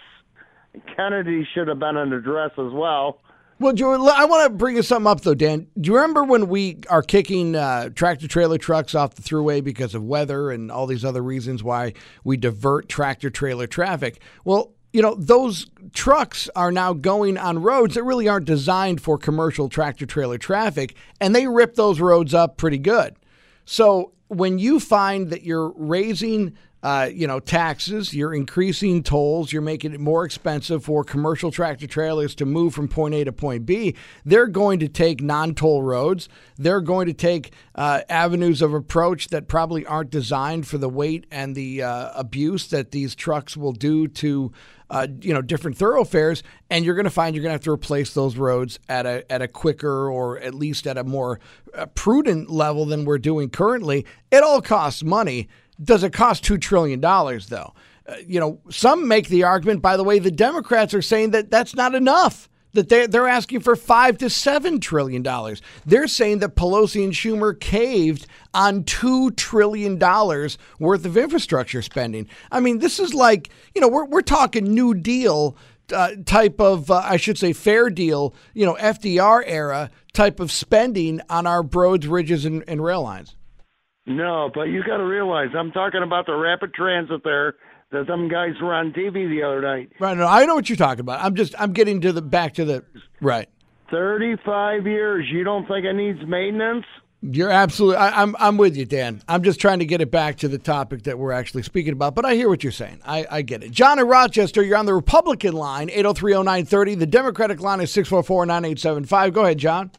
Kennedy 0.95 1.47
should 1.55 1.69
have 1.69 1.79
been 1.79 1.97
in 1.97 2.13
a 2.13 2.21
dress 2.21 2.51
as 2.59 2.73
well. 2.73 3.21
Well, 3.59 3.75
I 4.11 4.27
want 4.27 4.45
to 4.45 4.51
bring 4.51 4.77
you 4.77 4.83
something 4.83 5.11
up 5.11 5.23
though, 5.23 5.35
Dan. 5.35 5.67
Do 5.81 5.89
you 5.89 5.97
remember 5.97 6.25
when 6.25 6.49
we 6.49 6.81
are 6.91 7.01
kicking 7.01 7.57
uh, 7.57 7.89
tractor 7.89 8.29
trailer 8.29 8.59
trucks 8.59 8.95
off 8.95 9.15
the 9.15 9.23
Thruway 9.23 9.65
because 9.65 9.95
of 9.95 10.05
weather 10.05 10.51
and 10.51 10.71
all 10.71 10.87
these 10.87 11.07
other 11.07 11.23
reasons 11.23 11.65
why 11.65 11.95
we 12.23 12.37
divert 12.37 12.89
tractor 12.89 13.31
trailer 13.31 13.67
traffic? 13.67 14.21
Well, 14.45 14.75
you 14.93 15.01
know, 15.01 15.15
those 15.15 15.71
trucks 15.95 16.51
are 16.55 16.71
now 16.71 16.93
going 16.93 17.39
on 17.39 17.63
roads 17.63 17.95
that 17.95 18.03
really 18.03 18.29
aren't 18.29 18.47
designed 18.47 19.01
for 19.01 19.17
commercial 19.17 19.69
tractor 19.71 20.05
trailer 20.05 20.39
traffic, 20.39 20.95
and 21.21 21.35
they 21.35 21.47
rip 21.47 21.77
those 21.77 21.99
roads 21.99 22.35
up 22.35 22.59
pretty 22.59 22.79
good. 22.79 23.17
So 23.65 24.13
when 24.29 24.59
you 24.59 24.81
find 24.81 25.31
that 25.31 25.43
you're 25.43 25.73
raising 25.77 26.57
uh, 26.83 27.09
you 27.13 27.27
know, 27.27 27.41
taxes, 27.41 28.15
you're 28.15 28.35
increasing 28.35 29.03
tolls, 29.03 29.53
you're 29.53 29.63
making 29.63 29.93
it 29.93 30.01
more 30.01 30.25
expensive 30.25 30.85
for 30.85 31.03
commercial 31.03 31.51
tractor 31.51 31.87
trailers 31.87 32.35
to 32.35 32.47
move 32.47 32.75
from 32.75 32.87
point 32.87 33.15
A 33.15 33.25
to 33.25 33.33
point 33.33 33.67
B. 33.67 33.97
They're 34.25 34.47
going 34.47 34.79
to 34.81 34.89
take 34.89 35.23
non 35.23 35.55
toll 35.55 35.83
roads. 35.83 36.29
They're 36.57 36.83
going 36.83 37.07
to 37.07 37.15
take 37.15 37.53
uh, 37.75 38.03
avenues 38.09 38.63
of 38.63 38.75
approach 38.75 39.29
that 39.29 39.49
probably 39.49 39.87
aren't 39.87 40.11
designed 40.11 40.67
for 40.69 40.79
the 40.79 40.89
weight 40.89 41.27
and 41.31 41.55
the 41.55 41.83
uh, 41.83 42.11
abuse 42.15 42.69
that 42.69 42.91
these 42.91 43.15
trucks 43.15 43.57
will 43.57 43.73
do 43.73 44.09
to. 44.09 44.53
Uh, 44.89 45.09
you 45.21 45.35
know 45.35 45.43
different 45.43 45.77
thoroughfares, 45.77 46.45
and 46.71 46.85
you're 46.85 46.95
going 46.95 47.03
to 47.03 47.11
find 47.11 47.35
you're 47.35 47.43
going 47.43 47.51
to 47.51 47.55
have 47.55 47.65
to 47.65 47.73
replace 47.73 48.15
those 48.15 48.37
roads 48.37 48.79
at 48.89 49.05
a 49.05 49.33
at 49.33 49.43
a 49.43 49.49
quicker 49.49 50.09
or 50.09 50.39
at 50.39 50.55
least 50.55 50.87
at 50.87 50.97
a 50.97 51.03
more 51.03 51.41
uh, 51.75 51.87
prudent 51.87 52.51
level 52.51 52.87
than 52.87 53.05
we're 53.05 53.19
doing 53.19 53.51
currently. 53.51 54.07
It 54.31 54.45
all 54.45 54.63
costs 54.63 55.03
money. 55.03 55.49
Does 55.83 56.03
it 56.03 56.13
cost 56.13 56.45
$2 56.45 56.61
trillion, 56.61 57.01
though? 57.01 57.75
Uh, 58.09 58.15
you 58.27 58.41
know, 58.41 58.61
some 58.71 59.09
make 59.09 59.29
the 59.29 59.45
argument, 59.45 59.83
by 59.83 59.97
the 59.97 60.05
way, 60.05 60.19
the 60.19 60.31
Democrats 60.31 60.95
are 60.95 61.03
saying 61.03 61.31
that 61.33 61.51
that's 61.51 61.75
not 61.75 61.95
enough. 61.95 62.49
That 62.73 62.91
they're, 62.91 63.07
they're 63.07 63.29
asking 63.29 63.61
for 63.61 63.75
five 63.75 64.19
to 64.19 64.29
seven 64.29 64.81
trillion 64.81 65.23
dollars. 65.23 65.63
They're 65.87 66.07
saying 66.07 66.41
that 66.41 66.57
Pelosi 66.57 67.03
and 67.05 67.13
Schumer 67.15 67.59
caved 67.59 68.27
on 68.53 68.85
two 68.85 69.31
trillion 69.31 69.99
dollars 69.99 70.59
worth 70.79 71.07
of 71.07 71.17
infrastructure 71.17 71.81
spending. 71.81 72.29
I 72.53 72.61
mean, 72.61 72.81
this 72.81 73.01
is 73.01 73.15
like 73.15 73.49
you 73.75 73.81
know 73.81 73.89
we're 73.89 74.05
we're 74.05 74.21
talking 74.21 74.75
New 74.75 74.93
Deal 74.93 75.57
uh, 75.93 76.11
type 76.25 76.61
of, 76.61 76.91
uh, 76.91 77.01
I 77.05 77.17
should 77.17 77.39
say, 77.39 77.53
fair 77.53 77.91
deal, 77.91 78.35
you 78.55 78.67
know, 78.67 78.75
FDR 78.75 79.43
era 79.47 79.91
type 80.13 80.41
of 80.41 80.51
spending 80.51 81.21
on 81.29 81.47
our 81.47 81.63
roads, 81.63 82.07
bridges, 82.07 82.45
and, 82.45 82.65
and 82.67 82.83
rail 82.83 83.03
lines. 83.03 83.37
No, 84.07 84.51
but 84.55 84.65
you 84.65 84.83
got 84.85 84.99
to 84.99 85.05
realize 85.05 85.49
I'm 85.57 85.73
talking 85.73 86.03
about 86.03 86.27
the 86.27 86.35
rapid 86.35 86.73
transit 86.75 87.23
there 87.25 87.55
that 87.91 88.07
some 88.07 88.29
guys 88.29 88.53
were 88.61 88.75
on 88.75 88.93
TV 88.93 89.29
the 89.29 89.43
other 89.43 89.61
night. 89.61 89.91
Right. 89.99 90.17
No, 90.17 90.27
I 90.27 90.47
know 90.47 90.55
what 90.55 90.69
you're 90.69 90.77
talking 90.77 91.01
about. 91.01 91.25
I'm 91.25 91.35
just 91.35 91.55
I'm 91.59 91.73
getting 91.73 92.01
to 92.03 92.13
the 92.13 92.23
back 92.23 92.55
to 92.55 92.65
the 92.65 92.85
right. 93.21 93.49
Thirty-five 93.91 94.87
years. 94.87 95.27
You 95.31 95.45
don't 95.45 95.67
think 95.67 95.85
it 95.85 95.93
needs 95.93 96.21
maintenance? 96.27 96.85
You're 97.23 97.51
absolutely. 97.51 97.97
I, 97.97 98.23
am 98.23 98.37
I'm, 98.37 98.37
I'm 98.41 98.57
with 98.57 98.77
you, 98.77 98.85
Dan. 98.85 99.23
I'm 99.27 99.43
just 99.43 99.61
trying 99.61 99.79
to 99.81 99.87
get 99.87 100.01
it 100.01 100.11
back 100.11 100.37
to 100.39 100.49
the 100.49 100.59
topic 100.59 101.05
that 101.05 101.19
we're 101.19 101.33
actually 101.33 101.63
speaking 101.63 101.93
about. 101.93 102.15
But 102.15 102.25
I 102.25 102.35
hear 102.35 102.49
what 102.49 102.63
you're 102.63 102.73
saying. 102.73 103.01
I, 103.05 103.27
I 103.31 103.43
get 103.43 103.65
it. 103.65 103.71
John 103.73 103.99
in 103.99 104.07
Rochester, 104.07 104.63
you're 104.63 104.77
on 104.77 104.87
the 104.87 104.95
Republican 104.95 105.55
line, 105.55 105.89
8030930. 105.89 106.99
The 106.99 107.07
Democratic 107.07 107.61
line 107.61 107.81
is 107.81 107.95
6449875. 107.95 109.33
Go 109.33 109.45
ahead, 109.45 109.59
John. 109.59 109.91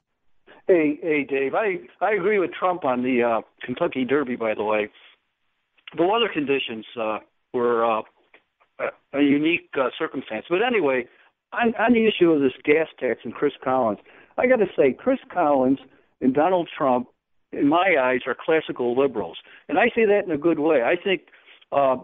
Hey, 0.67 0.99
hey, 1.01 1.23
Dave. 1.23 1.55
I 1.55 1.77
I 2.01 2.11
agree 2.11 2.39
with 2.39 2.51
Trump 2.51 2.83
on 2.83 3.01
the 3.01 3.23
uh, 3.23 3.41
Kentucky 3.65 4.03
Derby. 4.03 4.35
By 4.35 4.53
the 4.53 4.63
way, 4.63 4.89
the 5.95 6.03
weather 6.03 6.29
conditions 6.31 6.85
uh, 6.99 7.19
were 7.53 7.85
uh, 7.85 8.01
a 9.13 9.21
unique 9.21 9.69
uh, 9.79 9.89
circumstance. 9.97 10.45
But 10.49 10.59
anyway, 10.65 11.07
on, 11.53 11.73
on 11.79 11.93
the 11.93 12.05
issue 12.05 12.31
of 12.31 12.41
this 12.41 12.51
gas 12.65 12.87
tax 12.99 13.21
and 13.23 13.33
Chris 13.33 13.53
Collins, 13.63 13.99
I 14.37 14.47
got 14.47 14.57
to 14.57 14.67
say, 14.75 14.91
Chris 14.91 15.19
Collins 15.33 15.79
and 16.19 16.33
Donald 16.33 16.69
Trump, 16.77 17.07
in 17.53 17.69
my 17.69 17.95
eyes, 17.99 18.19
are 18.27 18.35
classical 18.37 18.99
liberals, 18.99 19.37
and 19.69 19.79
I 19.79 19.85
say 19.95 20.05
that 20.05 20.25
in 20.25 20.31
a 20.31 20.37
good 20.37 20.59
way. 20.59 20.81
I 20.83 20.95
think 21.01 21.21
uh, 21.71 21.95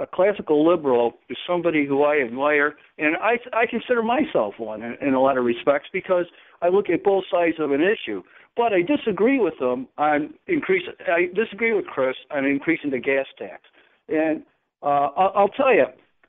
a 0.00 0.06
classical 0.06 0.66
liberal 0.66 1.14
is 1.28 1.36
somebody 1.46 1.86
who 1.86 2.04
I 2.04 2.20
admire, 2.24 2.76
and 2.98 3.16
I 3.16 3.38
I 3.52 3.66
consider 3.66 4.02
myself 4.02 4.54
one 4.58 4.82
in, 4.82 4.96
in 5.00 5.14
a 5.14 5.20
lot 5.20 5.36
of 5.36 5.44
respects 5.44 5.88
because 5.92 6.26
I 6.62 6.68
look 6.68 6.88
at 6.88 7.04
both 7.04 7.24
sides 7.30 7.56
of 7.58 7.72
an 7.72 7.82
issue. 7.82 8.22
But 8.56 8.72
I 8.72 8.82
disagree 8.82 9.40
with 9.40 9.54
them 9.58 9.88
on 9.96 10.34
increase. 10.46 10.82
I 11.06 11.32
disagree 11.34 11.72
with 11.72 11.86
Chris 11.86 12.16
on 12.30 12.44
increasing 12.44 12.90
the 12.90 12.98
gas 12.98 13.26
tax, 13.38 13.62
and 14.08 14.42
uh, 14.82 15.08
I'll, 15.16 15.48
tell 15.48 15.74
you, 15.74 15.86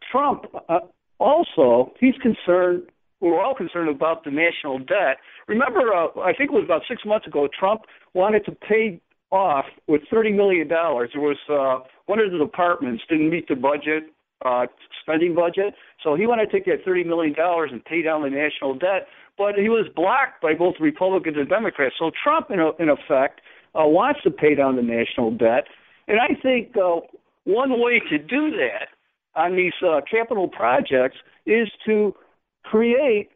Trump 0.10 0.46
uh, 0.70 0.80
also 1.20 1.92
he's 2.00 2.16
concerned. 2.22 2.84
We're 3.20 3.44
all 3.44 3.56
concerned 3.56 3.90
about 3.90 4.24
the 4.24 4.32
national 4.32 4.80
debt. 4.80 5.18
Remember, 5.48 5.94
uh, 5.94 6.20
I 6.22 6.34
think 6.34 6.52
it 6.52 6.54
was 6.54 6.64
about 6.64 6.84
six 6.88 7.04
months 7.06 7.28
ago, 7.28 7.48
Trump 7.58 7.82
wanted 8.14 8.46
to 8.46 8.52
pay 8.52 9.02
off 9.32 9.66
with 9.88 10.02
thirty 10.10 10.32
million 10.32 10.70
dollars. 10.70 11.10
There 11.14 11.22
was 11.22 11.38
uh, 11.50 11.86
one 12.06 12.20
of 12.20 12.32
the 12.32 12.38
departments 12.38 13.04
didn't 13.10 13.32
meet 13.32 13.50
the 13.50 13.56
budget, 13.56 14.04
uh, 14.46 14.68
spending 15.02 15.36
budget, 15.36 15.74
so 16.02 16.16
he 16.16 16.26
wanted 16.26 16.46
to 16.46 16.52
take 16.54 16.66
that 16.68 16.86
thirty 16.86 17.04
million 17.04 17.34
dollars 17.34 17.72
and 17.74 17.84
pay 17.84 18.02
down 18.02 18.24
the 18.24 18.30
national 18.30 18.76
debt. 18.76 19.08
But 19.38 19.56
he 19.56 19.70
was 19.70 19.88
blocked 19.96 20.42
by 20.42 20.54
both 20.54 20.76
Republicans 20.80 21.38
and 21.38 21.50
Democrats. 21.50 21.96
So 21.98 22.12
Trump, 22.24 22.52
in, 22.52 22.60
a, 22.60 22.72
in 22.80 22.90
effect, 22.90 23.42
uh, 23.74 23.88
wants 23.88 24.22
to 24.24 24.32
pay 24.32 24.54
down 24.54 24.76
the 24.76 24.84
national 24.84 25.32
debt, 25.32 25.66
and 26.08 26.20
I 26.20 26.40
think 26.40 26.76
uh, 26.78 27.00
one 27.46 27.80
way 27.82 28.00
to 28.10 28.18
do 28.18 28.52
that 28.52 28.90
on 29.36 29.56
these 29.56 29.74
uh, 29.86 30.02
capital 30.10 30.48
projects 30.48 31.18
is 31.46 31.68
to 31.86 32.16
create 32.64 33.30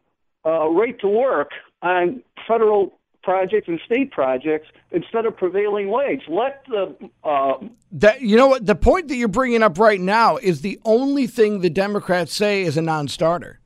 uh, 0.46 0.68
rate 0.68 1.00
to 1.02 1.08
work 1.08 1.52
on 1.82 2.24
federal 2.48 2.98
projects 3.24 3.68
and 3.68 3.80
state 3.86 4.10
projects 4.12 4.68
instead 4.92 5.26
of 5.26 5.36
prevailing 5.36 5.90
wage. 5.90 6.22
Let 6.30 6.64
the 6.68 6.96
uh, 7.24 7.56
that 7.92 8.22
you 8.22 8.38
know 8.38 8.48
what 8.48 8.66
the 8.66 8.76
point 8.76 9.10
that 9.10 9.16
you're 9.16 9.28
bringing 9.28 9.62
up 9.62 9.78
right 9.78 10.00
now 10.00 10.38
is 10.38 10.62
the 10.62 10.80
only 10.86 11.28
thing 11.28 11.60
the 11.60 11.70
Democrats 11.70 12.34
say 12.34 12.62
is 12.62 12.78
a 12.78 12.82
non-starter. 12.82 13.60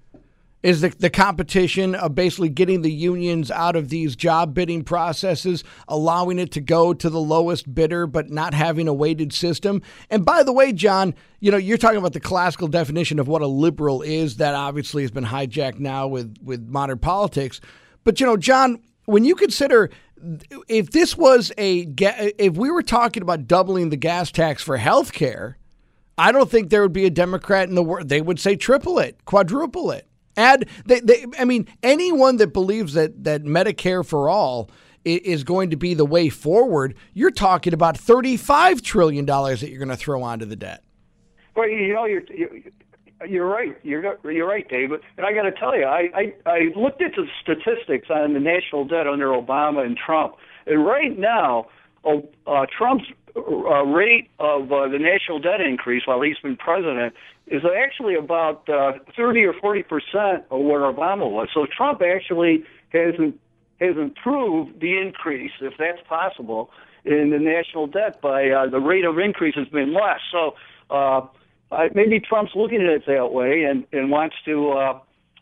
Is 0.63 0.81
the, 0.81 0.89
the 0.89 1.09
competition 1.09 1.95
of 1.95 2.13
basically 2.13 2.49
getting 2.49 2.83
the 2.83 2.91
unions 2.91 3.49
out 3.49 3.75
of 3.75 3.89
these 3.89 4.15
job 4.15 4.53
bidding 4.53 4.83
processes, 4.83 5.63
allowing 5.87 6.37
it 6.37 6.51
to 6.51 6.61
go 6.61 6.93
to 6.93 7.09
the 7.09 7.19
lowest 7.19 7.73
bidder, 7.73 8.05
but 8.05 8.29
not 8.29 8.53
having 8.53 8.87
a 8.87 8.93
weighted 8.93 9.33
system? 9.33 9.81
And 10.11 10.23
by 10.23 10.43
the 10.43 10.53
way, 10.53 10.71
John, 10.71 11.15
you 11.39 11.49
know, 11.49 11.57
you're 11.57 11.79
talking 11.79 11.97
about 11.97 12.13
the 12.13 12.19
classical 12.19 12.67
definition 12.67 13.17
of 13.17 13.27
what 13.27 13.41
a 13.41 13.47
liberal 13.47 14.03
is. 14.03 14.37
That 14.37 14.53
obviously 14.53 15.01
has 15.01 15.09
been 15.09 15.25
hijacked 15.25 15.79
now 15.79 16.07
with, 16.07 16.37
with 16.43 16.67
modern 16.67 16.99
politics. 16.99 17.59
But, 18.03 18.19
you 18.19 18.27
know, 18.27 18.37
John, 18.37 18.81
when 19.05 19.25
you 19.25 19.33
consider 19.33 19.89
if 20.67 20.91
this 20.91 21.17
was 21.17 21.51
a 21.57 21.87
if 22.37 22.55
we 22.55 22.69
were 22.69 22.83
talking 22.83 23.23
about 23.23 23.47
doubling 23.47 23.89
the 23.89 23.97
gas 23.97 24.31
tax 24.31 24.61
for 24.61 24.77
health 24.77 25.13
care, 25.13 25.57
I 26.17 26.31
don't 26.31 26.49
think 26.49 26.69
there 26.69 26.81
would 26.81 26.93
be 26.93 27.05
a 27.05 27.09
Democrat 27.09 27.67
in 27.67 27.75
the 27.75 27.83
world. 27.83 28.09
They 28.09 28.21
would 28.21 28.39
say 28.39 28.55
triple 28.55 28.99
it, 28.99 29.25
quadruple 29.25 29.91
it. 29.91 30.07
Add 30.37 30.69
they, 30.85 30.99
they 30.99 31.25
I 31.37 31.45
mean 31.45 31.67
anyone 31.83 32.37
that 32.37 32.53
believes 32.53 32.93
that 32.93 33.23
that 33.23 33.43
Medicare 33.43 34.05
for 34.05 34.29
all 34.29 34.69
is 35.03 35.43
going 35.43 35.71
to 35.71 35.75
be 35.75 35.93
the 35.93 36.05
way 36.05 36.29
forward, 36.29 36.95
you're 37.13 37.31
talking 37.31 37.73
about 37.73 37.97
35 37.97 38.81
trillion 38.81 39.25
dollars 39.25 39.61
that 39.61 39.69
you're 39.69 39.79
going 39.79 39.89
to 39.89 39.95
throw 39.95 40.21
onto 40.21 40.45
the 40.45 40.55
debt. 40.55 40.83
Well, 41.55 41.67
you 41.67 41.93
know, 41.93 42.05
you're, 42.05 42.21
you're 43.27 43.47
right. 43.47 43.75
You're 43.83 44.17
you're 44.31 44.47
right, 44.47 44.67
David. 44.69 45.01
And 45.17 45.25
I 45.25 45.33
got 45.33 45.43
to 45.43 45.51
tell 45.51 45.75
you, 45.75 45.85
I, 45.85 46.09
I 46.13 46.33
I 46.45 46.59
looked 46.75 47.01
at 47.01 47.11
the 47.15 47.25
statistics 47.41 48.09
on 48.09 48.33
the 48.33 48.39
national 48.39 48.85
debt 48.85 49.07
under 49.07 49.27
Obama 49.27 49.85
and 49.85 49.97
Trump, 49.97 50.35
and 50.65 50.85
right 50.85 51.17
now, 51.17 51.67
uh, 52.05 52.65
Trump's 52.77 53.05
uh, 53.35 53.85
rate 53.85 54.29
of 54.39 54.71
uh, 54.71 54.87
the 54.87 54.99
national 54.99 55.39
debt 55.39 55.61
increase 55.61 56.03
while 56.05 56.21
he's 56.21 56.37
been 56.41 56.57
president 56.57 57.13
is 57.51 57.63
actually 57.65 58.15
about 58.15 58.67
uh, 58.69 58.93
30 59.15 59.43
or 59.43 59.53
40 59.53 59.83
percent 59.83 60.43
of 60.49 60.61
what 60.61 60.81
Obama 60.81 61.29
was. 61.29 61.49
So 61.53 61.65
Trump 61.65 62.01
actually 62.01 62.63
has 62.89 63.13
has 63.79 63.97
improved 63.97 64.79
the 64.79 64.97
increase, 64.97 65.51
if 65.61 65.73
that's 65.77 66.01
possible, 66.07 66.71
in 67.03 67.29
the 67.31 67.39
national 67.39 67.87
debt 67.87 68.21
by 68.21 68.49
uh, 68.49 68.69
the 68.69 68.79
rate 68.79 69.05
of 69.05 69.19
increase 69.19 69.55
has 69.55 69.67
been 69.67 69.93
less. 69.93 70.19
So. 70.31 70.55
Uh, 70.89 71.27
uh, 71.71 71.87
maybe 71.95 72.19
Trump's 72.19 72.51
looking 72.53 72.81
at 72.81 72.89
it 72.89 73.05
that 73.07 73.31
way 73.31 73.63
and, 73.63 73.85
and 73.93 74.11
wants 74.11 74.35
to 74.43 74.71
uh, 74.71 74.99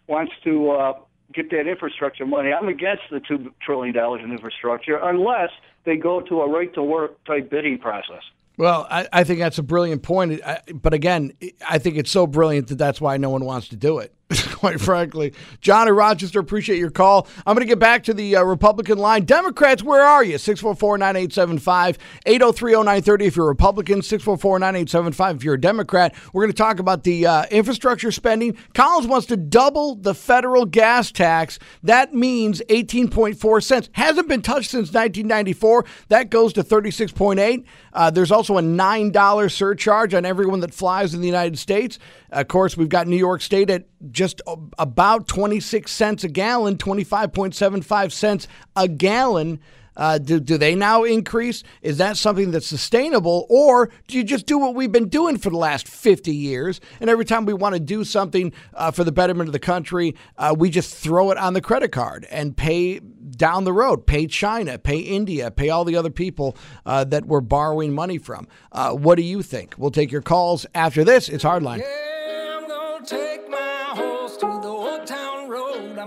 wants 0.08 0.32
to 0.44 0.70
uh, 0.70 0.94
get 1.34 1.50
that 1.52 1.68
infrastructure 1.68 2.26
money. 2.26 2.52
I'm 2.52 2.68
against 2.68 3.04
the 3.12 3.20
two 3.20 3.52
trillion 3.62 3.94
dollars 3.94 4.22
in 4.24 4.32
infrastructure 4.32 4.98
unless 5.02 5.50
they 5.86 5.96
go 5.96 6.22
to 6.22 6.42
a 6.42 6.50
right 6.50 6.74
to 6.74 6.84
work 6.84 7.24
type 7.26 7.50
bidding 7.50 7.80
process. 7.80 8.24
Well, 8.60 8.86
I, 8.92 9.08
I 9.14 9.24
think 9.24 9.40
that's 9.40 9.58
a 9.58 9.64
brilliant 9.64 10.04
point. 10.04 10.42
I, 10.46 10.60
but 10.74 10.94
again, 10.94 11.32
I 11.68 11.78
think 11.78 11.96
it's 11.96 12.12
so 12.12 12.28
brilliant 12.28 12.68
that 12.68 12.78
that's 12.78 13.00
why 13.00 13.16
no 13.16 13.30
one 13.30 13.46
wants 13.46 13.70
to 13.70 13.78
do 13.78 14.00
it. 14.00 14.14
quite 14.54 14.80
frankly. 14.80 15.34
John 15.60 15.88
in 15.88 15.96
Rochester, 15.96 16.40
appreciate 16.40 16.78
your 16.78 16.92
call. 16.92 17.28
I'm 17.48 17.56
going 17.56 17.66
to 17.66 17.70
get 17.70 17.80
back 17.80 18.04
to 18.04 18.14
the 18.14 18.36
uh, 18.36 18.44
Republican 18.44 19.00
line. 19.00 19.26
Democrats, 19.26 19.82
where 19.82 20.04
are 20.04 20.24
you? 20.24 20.38
644 20.38 21.00
9875 21.00 21.98
803 22.28 22.72
0930 22.74 23.26
if 23.26 23.36
you're 23.36 23.46
a 23.46 23.48
Republican, 23.48 24.02
644 24.04 24.60
9875 24.60 25.36
if 25.38 25.44
you're 25.44 25.56
a 25.56 25.62
Democrat. 25.62 26.14
We're 26.32 26.44
going 26.44 26.52
to 26.52 26.58
talk 26.58 26.80
about 26.80 27.04
the 27.04 27.26
uh, 27.26 27.46
infrastructure 27.50 28.12
spending. 28.12 28.56
Collins 28.76 29.08
wants 29.08 29.26
to 29.28 29.38
double 29.38 29.96
the 29.96 30.14
federal 30.14 30.66
gas 30.66 31.12
tax. 31.12 31.58
That 31.82 32.14
means 32.14 32.62
18.4 32.70 33.64
cents. 33.64 33.90
Hasn't 33.94 34.28
been 34.28 34.44
touched 34.44 34.70
since 34.70 34.90
1994. 34.90 35.86
That 36.10 36.30
goes 36.30 36.54
to 36.54 36.64
36.8. 36.64 37.66
Uh, 37.94 38.12
there's 38.12 38.32
also 38.32 38.58
a 38.60 38.62
$9 38.62 39.52
surcharge 39.52 40.14
on 40.14 40.24
everyone 40.24 40.60
that 40.60 40.74
flies 40.74 41.16
in 41.16 41.22
the 41.22 41.28
United 41.28 41.58
States. 41.58 41.98
Of 42.32 42.48
course, 42.48 42.78
we've 42.78 42.90
got 42.90 43.08
New 43.08 43.18
York 43.18 43.42
State 43.42 43.72
at 43.72 43.86
just 44.20 44.42
about 44.78 45.30
26 45.30 45.90
cents 45.90 46.26
a 46.26 46.28
gallon, 46.28 46.76
25.75 46.76 48.12
cents 48.12 48.50
a 48.76 48.86
gallon. 48.86 49.62
Uh, 49.96 50.18
do, 50.18 50.42
do 50.42 50.58
they 50.58 50.76
now 50.76 51.06
increase? 51.06 51.64
Is 51.82 52.00
that 52.00 52.18
something 52.18 52.52
that's 52.52 52.68
sustainable? 52.68 53.46
Or 53.50 53.90
do 54.08 54.18
you 54.18 54.26
just 54.26 54.46
do 54.46 54.58
what 54.58 54.76
we've 54.76 54.92
been 54.92 55.08
doing 55.08 55.38
for 55.38 55.50
the 55.50 55.58
last 55.58 55.88
50 55.88 56.36
years? 56.36 56.82
And 57.00 57.10
every 57.10 57.24
time 57.24 57.46
we 57.46 57.54
want 57.54 57.76
to 57.76 57.80
do 57.80 58.04
something 58.04 58.52
uh, 58.74 58.92
for 58.92 59.06
the 59.06 59.14
betterment 59.14 59.48
of 59.48 59.54
the 59.54 59.60
country, 59.60 60.18
uh, 60.38 60.54
we 60.58 60.70
just 60.70 60.94
throw 60.94 61.32
it 61.32 61.38
on 61.38 61.54
the 61.54 61.62
credit 61.62 61.94
card 61.94 62.28
and 62.30 62.58
pay 62.58 63.00
down 63.00 63.64
the 63.64 63.74
road, 63.74 64.06
pay 64.06 64.28
China, 64.28 64.78
pay 64.78 65.00
India, 65.00 65.50
pay 65.50 65.70
all 65.70 65.86
the 65.86 65.96
other 65.96 66.12
people 66.12 66.58
uh, 66.86 67.06
that 67.06 67.26
we're 67.26 67.40
borrowing 67.40 67.94
money 67.94 68.18
from. 68.18 68.50
Uh, 68.74 68.92
what 68.92 69.16
do 69.16 69.22
you 69.22 69.42
think? 69.42 69.76
We'll 69.78 69.92
take 69.92 70.12
your 70.12 70.22
calls 70.22 70.66
after 70.76 71.06
this. 71.06 71.30
It's 71.30 71.46
Hardline. 71.46 71.80
Yeah, 71.80 72.10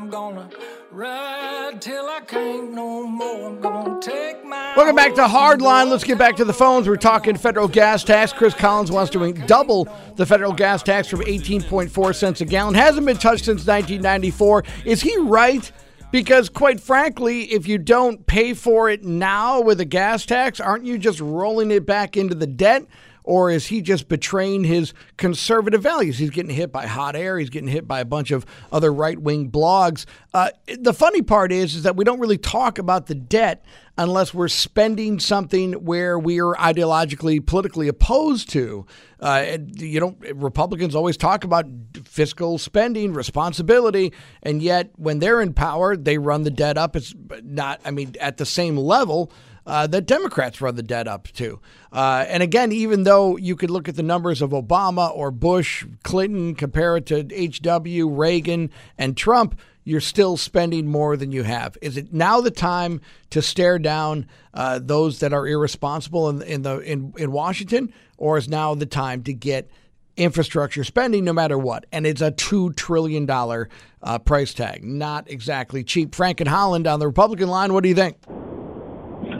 I'm 0.03 0.11
gonna 0.11 0.51
ride 0.91 1.81
till 1.81 2.07
I 2.07 2.19
can't 2.27 2.73
no 2.73 3.07
more. 3.07 3.51
I'm 3.51 3.61
gonna 3.61 4.01
take 4.01 4.45
my 4.45 4.75
Welcome 4.77 4.97
back 4.97 5.15
to 5.15 5.23
Hardline. 5.23 5.91
Let's 5.91 6.03
get 6.03 6.19
back 6.19 6.35
to 6.39 6.45
the 6.45 6.53
phones. 6.53 6.89
We're 6.89 6.97
talking 6.97 7.37
federal 7.37 7.69
gas 7.69 8.03
tax. 8.03 8.33
Chris 8.33 8.53
Collins 8.53 8.91
wants 8.91 9.13
to 9.13 9.33
double 9.47 9.87
the 10.17 10.27
federal 10.27 10.53
gas 10.53 10.83
tax 10.83 11.07
from 11.07 11.21
18.4 11.21 12.15
cents 12.17 12.41
a 12.41 12.45
gallon. 12.45 12.75
Hasn't 12.75 13.07
been 13.07 13.17
touched 13.17 13.45
since 13.45 13.65
1994. 13.65 14.65
Is 14.85 15.01
he 15.01 15.17
right? 15.19 15.71
Because, 16.11 16.49
quite 16.49 16.81
frankly, 16.81 17.45
if 17.45 17.69
you 17.69 17.79
don't 17.79 18.27
pay 18.27 18.53
for 18.53 18.91
it 18.91 19.05
now 19.05 19.61
with 19.61 19.81
a 19.81 19.85
gas 19.85 20.27
tax, 20.27 20.59
aren't 20.59 20.85
you 20.85 20.99
just 20.99 21.21
rolling 21.21 21.71
it 21.71 21.87
back 21.87 22.17
into 22.17 22.35
the 22.35 22.49
debt? 22.49 22.87
Or 23.25 23.51
is 23.51 23.67
he 23.67 23.83
just 23.83 24.09
betraying 24.09 24.65
his 24.65 24.93
conservative 25.17 25.83
values? 25.83 26.19
He's 26.19 26.31
getting 26.31 26.55
hit 26.55 26.73
by 26.73 26.87
hot 26.87 27.15
air. 27.15 27.39
He's 27.39 27.51
getting 27.51 27.69
hit 27.69 27.87
by 27.87 28.01
a 28.01 28.05
bunch 28.05 28.31
of 28.31 28.45
other 28.73 28.93
right 28.93 29.19
wing 29.19 29.51
blogs. 29.51 30.07
Uh, 30.35 30.51
the 30.79 30.93
funny 30.93 31.23
part 31.23 31.53
is, 31.53 31.75
is 31.75 31.83
that 31.85 31.97
we 31.97 32.05
don't 32.05 32.21
really 32.21 32.39
talk 32.39 32.79
about 32.79 33.07
the 33.07 33.15
debt 33.15 33.65
unless 33.99 34.33
we're 34.33 34.49
spending 34.49 35.21
something 35.21 35.73
where 35.73 36.19
we 36.19 36.41
are 36.41 36.55
ideologically, 36.55 37.45
politically 37.45 37.89
opposed 37.89 38.49
to. 38.51 38.87
Uh, 39.21 39.59
you 39.77 40.01
know, 40.01 40.17
Republicans 40.35 40.95
always 40.95 41.17
talk 41.17 41.45
about 41.45 41.67
fiscal 42.05 42.59
spending, 42.59 43.13
responsibility, 43.13 44.13
and 44.43 44.63
yet 44.63 44.91
when 44.97 45.19
they're 45.19 45.43
in 45.43 45.53
power, 45.53 45.97
they 45.97 46.19
run 46.19 46.43
the 46.43 46.51
debt 46.51 46.79
up. 46.79 46.97
It's 46.97 47.15
not, 47.43 47.81
I 47.85 47.91
mean, 47.91 48.15
at 48.19 48.39
the 48.39 48.47
same 48.47 48.77
level 48.77 49.31
uh, 49.67 49.87
that 49.87 50.07
Democrats 50.07 50.61
run 50.61 50.75
the 50.75 50.83
debt 50.83 51.07
up 51.07 51.29
to. 51.29 51.61
Uh, 51.93 52.25
and 52.29 52.43
again, 52.43 52.73
even 52.73 53.05
though 53.05 53.37
you 53.37 53.57
could 53.57 53.71
look 53.71 53.89
at 53.89 53.97
the 53.97 54.03
numbers 54.03 54.43
of 54.43 54.51
Obama 54.51 55.15
or 55.15 55.31
Bush, 55.31 55.85
Clinton, 56.03 56.55
compare 56.55 56.97
it 56.97 57.07
to 57.07 57.27
H.W., 57.33 58.09
Reagan, 58.09 58.71
and 58.99 59.17
Trump, 59.17 59.59
you're 59.85 60.01
still 60.01 60.37
spending 60.37 60.87
more 60.87 61.17
than 61.17 61.33
you 61.33 61.43
have. 61.43 61.77
Is 61.83 61.97
it 61.97 62.13
now 62.13 62.41
the 62.41 62.51
time 62.51 63.01
to 63.31 63.43
stare 63.43 63.79
down 63.79 64.27
uh, 64.55 64.79
those 64.81 65.21
that 65.21 65.33
are 65.33 65.47
irresponsible 65.47 66.29
in, 66.29 66.43
in 66.43 66.63
the 66.63 66.79
in, 66.79 67.13
in 67.19 67.33
Washington, 67.33 67.93
or 68.17 68.39
is 68.39 68.49
now 68.49 68.75
the 68.75 68.87
time 68.87 69.23
to 69.25 69.33
get 69.33 69.69
infrastructure 70.17 70.85
spending 70.85 71.25
no 71.25 71.33
matter 71.33 71.59
what? 71.59 71.87
And 71.91 72.07
it's 72.07 72.21
a 72.21 72.31
two 72.31 72.73
trillion 72.75 73.27
dollar 73.27 73.69
uh, 74.03 74.19
price 74.19 74.55
tag, 74.55 74.85
not 74.85 75.29
exactly 75.29 75.83
cheap. 75.83 76.15
Frank 76.15 76.41
and 76.41 76.49
Holland 76.49 76.87
on 76.87 77.01
the 77.01 77.07
Republican 77.07 77.49
line. 77.49 77.73
What 77.73 77.83
do 77.83 77.89
you 77.89 77.97
think? 77.97 78.17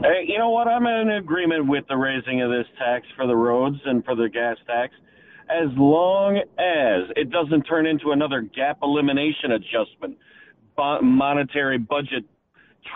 Hey, 0.03 0.25
you 0.27 0.37
know 0.37 0.51
what? 0.51 0.67
I'm 0.67 0.85
in 0.87 1.11
agreement 1.11 1.69
with 1.69 1.85
the 1.89 1.97
raising 1.97 2.43
of 2.43 2.51
this 2.51 2.67
tax 2.77 3.07
for 3.15 3.27
the 3.27 3.37
roads 3.37 3.77
and 3.85 4.05
for 4.05 4.17
the 4.17 4.29
gas 4.29 4.57
tax. 4.67 4.93
as 5.49 5.69
long 5.77 6.39
as 6.39 7.11
it 7.17 7.31
doesn't 7.31 7.63
turn 7.63 7.87
into 7.87 8.11
another 8.13 8.41
gap 8.41 8.79
elimination 8.83 9.53
adjustment, 9.53 10.17
monetary 11.03 11.79
budget 11.79 12.25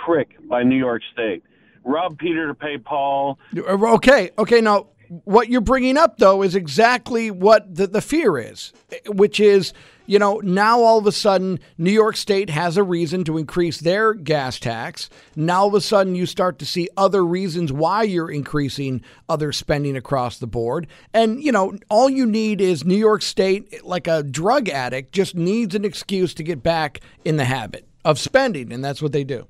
trick 0.05 0.37
by 0.49 0.63
New 0.63 0.77
York 0.77 1.03
State. 1.13 1.43
Rob 1.85 2.19
Peter 2.19 2.49
to 2.49 2.55
pay 2.55 2.79
Paul. 2.79 3.39
Uh, 3.57 3.95
okay, 3.95 4.31
okay. 4.39 4.61
Now, 4.61 4.89
what 5.25 5.49
you're 5.49 5.61
bringing 5.61 5.97
up 5.97 6.19
though 6.19 6.43
is 6.43 6.57
exactly 6.57 7.31
what 7.31 7.73
the, 7.73 7.87
the 7.87 8.01
fear 8.01 8.39
is, 8.39 8.73
which 9.07 9.39
is 9.39 9.73
you 10.07 10.19
know, 10.19 10.41
now 10.43 10.81
all 10.81 10.99
of 10.99 11.07
a 11.07 11.13
sudden 11.13 11.59
New 11.79 11.91
York 11.91 12.17
State 12.17 12.51
has 12.51 12.77
a 12.77 12.83
reason 12.83 13.25
to 13.25 13.39
increase 13.39 13.81
their 13.81 14.15
gas 14.15 14.59
tax. 14.59 15.11
Now 15.35 15.63
all 15.63 15.69
of 15.69 15.75
a 15.75 15.81
sudden 15.81 16.15
you 16.15 16.27
start 16.27 16.59
to 16.61 16.67
see 16.67 16.89
other 16.97 17.25
reasons 17.25 17.73
why 17.73 18.03
you're 18.03 18.31
increasing 18.31 19.03
other 19.29 19.53
spending 19.53 19.97
across 19.97 20.39
the 20.39 20.47
board. 20.47 20.87
And, 21.13 21.43
you 21.43 21.53
know, 21.53 21.77
all 21.89 22.09
you 22.09 22.27
need 22.27 22.61
is 22.61 22.85
New 22.85 22.97
York 22.97 23.23
State, 23.23 23.85
like 23.85 24.07
a 24.07 24.23
drug 24.23 24.69
addict, 24.69 25.13
just 25.13 25.35
needs 25.35 25.75
an 25.75 25.85
excuse 25.85 26.35
to 26.35 26.43
get 26.43 26.63
back 26.63 27.01
in 27.25 27.37
the 27.37 27.45
habit 27.45 27.87
of 28.05 28.19
spending. 28.19 28.73
And 28.73 28.85
that's 28.85 29.03
what 29.03 29.13
they 29.13 29.25
do. 29.25 29.47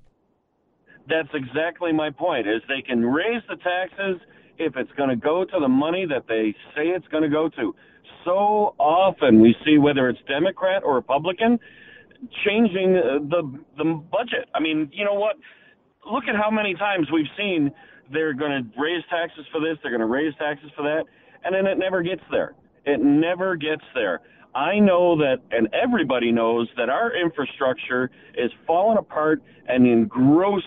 That's 1.09 1.29
exactly 1.35 1.92
my 1.92 2.11
point 2.11 2.49
is 2.49 2.62
they 2.69 2.83
can 2.83 3.05
raise 3.05 3.42
the 3.49 3.57
taxes 3.57 4.21
if 4.59 4.77
it's 4.77 4.90
going 4.92 5.11
to 5.11 5.16
go 5.16 5.45
to 5.45 5.61
the 5.61 5.69
money 5.69 6.07
that 6.07 6.27
they 6.29 6.55
say 6.75 6.88
it's 6.88 7.07
going 7.09 7.23
to 7.23 7.29
go 7.29 7.49
to 7.51 7.75
so 8.26 8.74
often 8.78 9.40
we 9.40 9.56
see 9.64 9.78
whether 9.78 10.10
it's 10.10 10.18
Democrat 10.28 10.82
or 10.84 10.94
Republican 10.94 11.58
changing 12.44 12.92
the 12.94 13.58
the 13.78 13.84
budget. 13.84 14.48
I 14.54 14.60
mean, 14.60 14.90
you 14.92 15.04
know 15.04 15.14
what? 15.14 15.36
Look 16.10 16.24
at 16.28 16.36
how 16.36 16.50
many 16.50 16.74
times 16.74 17.08
we've 17.12 17.30
seen 17.38 17.70
they're 18.12 18.34
going 18.34 18.50
to 18.52 18.80
raise 18.80 19.02
taxes 19.10 19.46
for 19.50 19.60
this, 19.60 19.78
they're 19.82 19.90
going 19.90 20.00
to 20.00 20.06
raise 20.06 20.34
taxes 20.38 20.70
for 20.76 20.82
that, 20.82 21.04
and 21.44 21.54
then 21.54 21.66
it 21.66 21.78
never 21.78 22.02
gets 22.02 22.22
there. 22.30 22.54
It 22.84 23.00
never 23.00 23.56
gets 23.56 23.82
there. 23.94 24.20
I 24.54 24.78
know 24.78 25.16
that, 25.18 25.38
and 25.50 25.68
everybody 25.74 26.32
knows 26.32 26.68
that 26.76 26.88
our 26.88 27.12
infrastructure 27.14 28.10
is 28.38 28.50
falling 28.66 28.96
apart 28.96 29.42
and 29.68 29.86
in 29.86 30.06
gross 30.06 30.62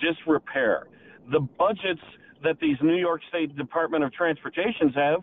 disrepair. 0.00 0.88
The 1.30 1.40
budgets 1.40 2.00
that 2.42 2.58
these 2.60 2.76
New 2.82 2.96
York 2.96 3.20
State 3.28 3.56
Department 3.56 4.02
of 4.02 4.12
Transportations 4.12 4.92
have 4.96 5.20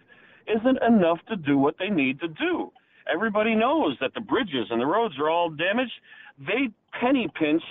isn't 0.49 0.83
enough 0.83 1.19
to 1.29 1.35
do 1.35 1.57
what 1.57 1.75
they 1.79 1.89
need 1.89 2.19
to 2.21 2.27
do. 2.27 2.71
Everybody 3.11 3.55
knows 3.55 3.97
that 4.01 4.13
the 4.13 4.21
bridges 4.21 4.67
and 4.69 4.79
the 4.79 4.85
roads 4.85 5.15
are 5.19 5.29
all 5.29 5.49
damaged. 5.49 5.91
They 6.39 6.69
penny 6.99 7.27
pinch 7.39 7.63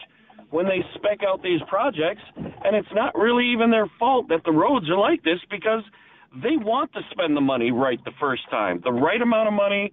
when 0.51 0.67
they 0.67 0.83
spec 0.95 1.19
out 1.27 1.43
these 1.43 1.61
projects, 1.69 2.23
and 2.37 2.75
it's 2.75 2.89
not 2.95 3.15
really 3.15 3.53
even 3.53 3.71
their 3.71 3.91
fault 3.99 4.29
that 4.29 4.43
the 4.45 4.53
roads 4.53 4.89
are 4.89 4.99
like 4.99 5.23
this 5.23 5.39
because 5.51 5.83
they 6.43 6.57
want 6.57 6.93
to 6.93 7.01
spend 7.11 7.37
the 7.37 7.41
money 7.41 7.71
right 7.71 8.03
the 8.05 8.13
first 8.21 8.43
time, 8.51 8.81
the 8.85 8.93
right 8.93 9.21
amount 9.21 9.49
of 9.49 9.55
money 9.55 9.93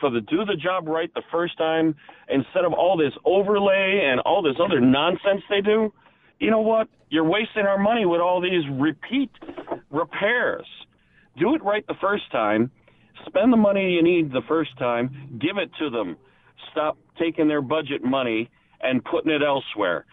for 0.00 0.10
the 0.10 0.20
do 0.22 0.44
the 0.44 0.56
job 0.56 0.88
right 0.88 1.12
the 1.14 1.22
first 1.30 1.56
time 1.56 1.94
instead 2.28 2.64
of 2.64 2.72
all 2.72 2.96
this 2.96 3.12
overlay 3.24 4.00
and 4.10 4.20
all 4.20 4.42
this 4.42 4.56
other 4.62 4.80
nonsense 4.80 5.42
they 5.48 5.60
do. 5.60 5.92
You 6.40 6.50
know 6.50 6.60
what? 6.60 6.88
You're 7.08 7.24
wasting 7.24 7.66
our 7.66 7.78
money 7.78 8.06
with 8.06 8.20
all 8.20 8.40
these 8.40 8.64
repeat 8.72 9.30
repairs 9.90 10.66
do 11.40 11.54
it 11.54 11.64
right 11.64 11.84
the 11.88 11.96
first 12.00 12.30
time. 12.30 12.70
Spend 13.26 13.52
the 13.52 13.56
money 13.56 13.92
you 13.92 14.02
need 14.02 14.30
the 14.30 14.42
first 14.46 14.78
time. 14.78 15.38
Give 15.40 15.56
it 15.56 15.70
to 15.80 15.90
them. 15.90 16.16
Stop 16.70 16.98
taking 17.18 17.48
their 17.48 17.62
budget 17.62 18.04
money 18.04 18.48
and 18.82 19.04
putting 19.04 19.32
it 19.32 19.42
elsewhere. 19.42 20.04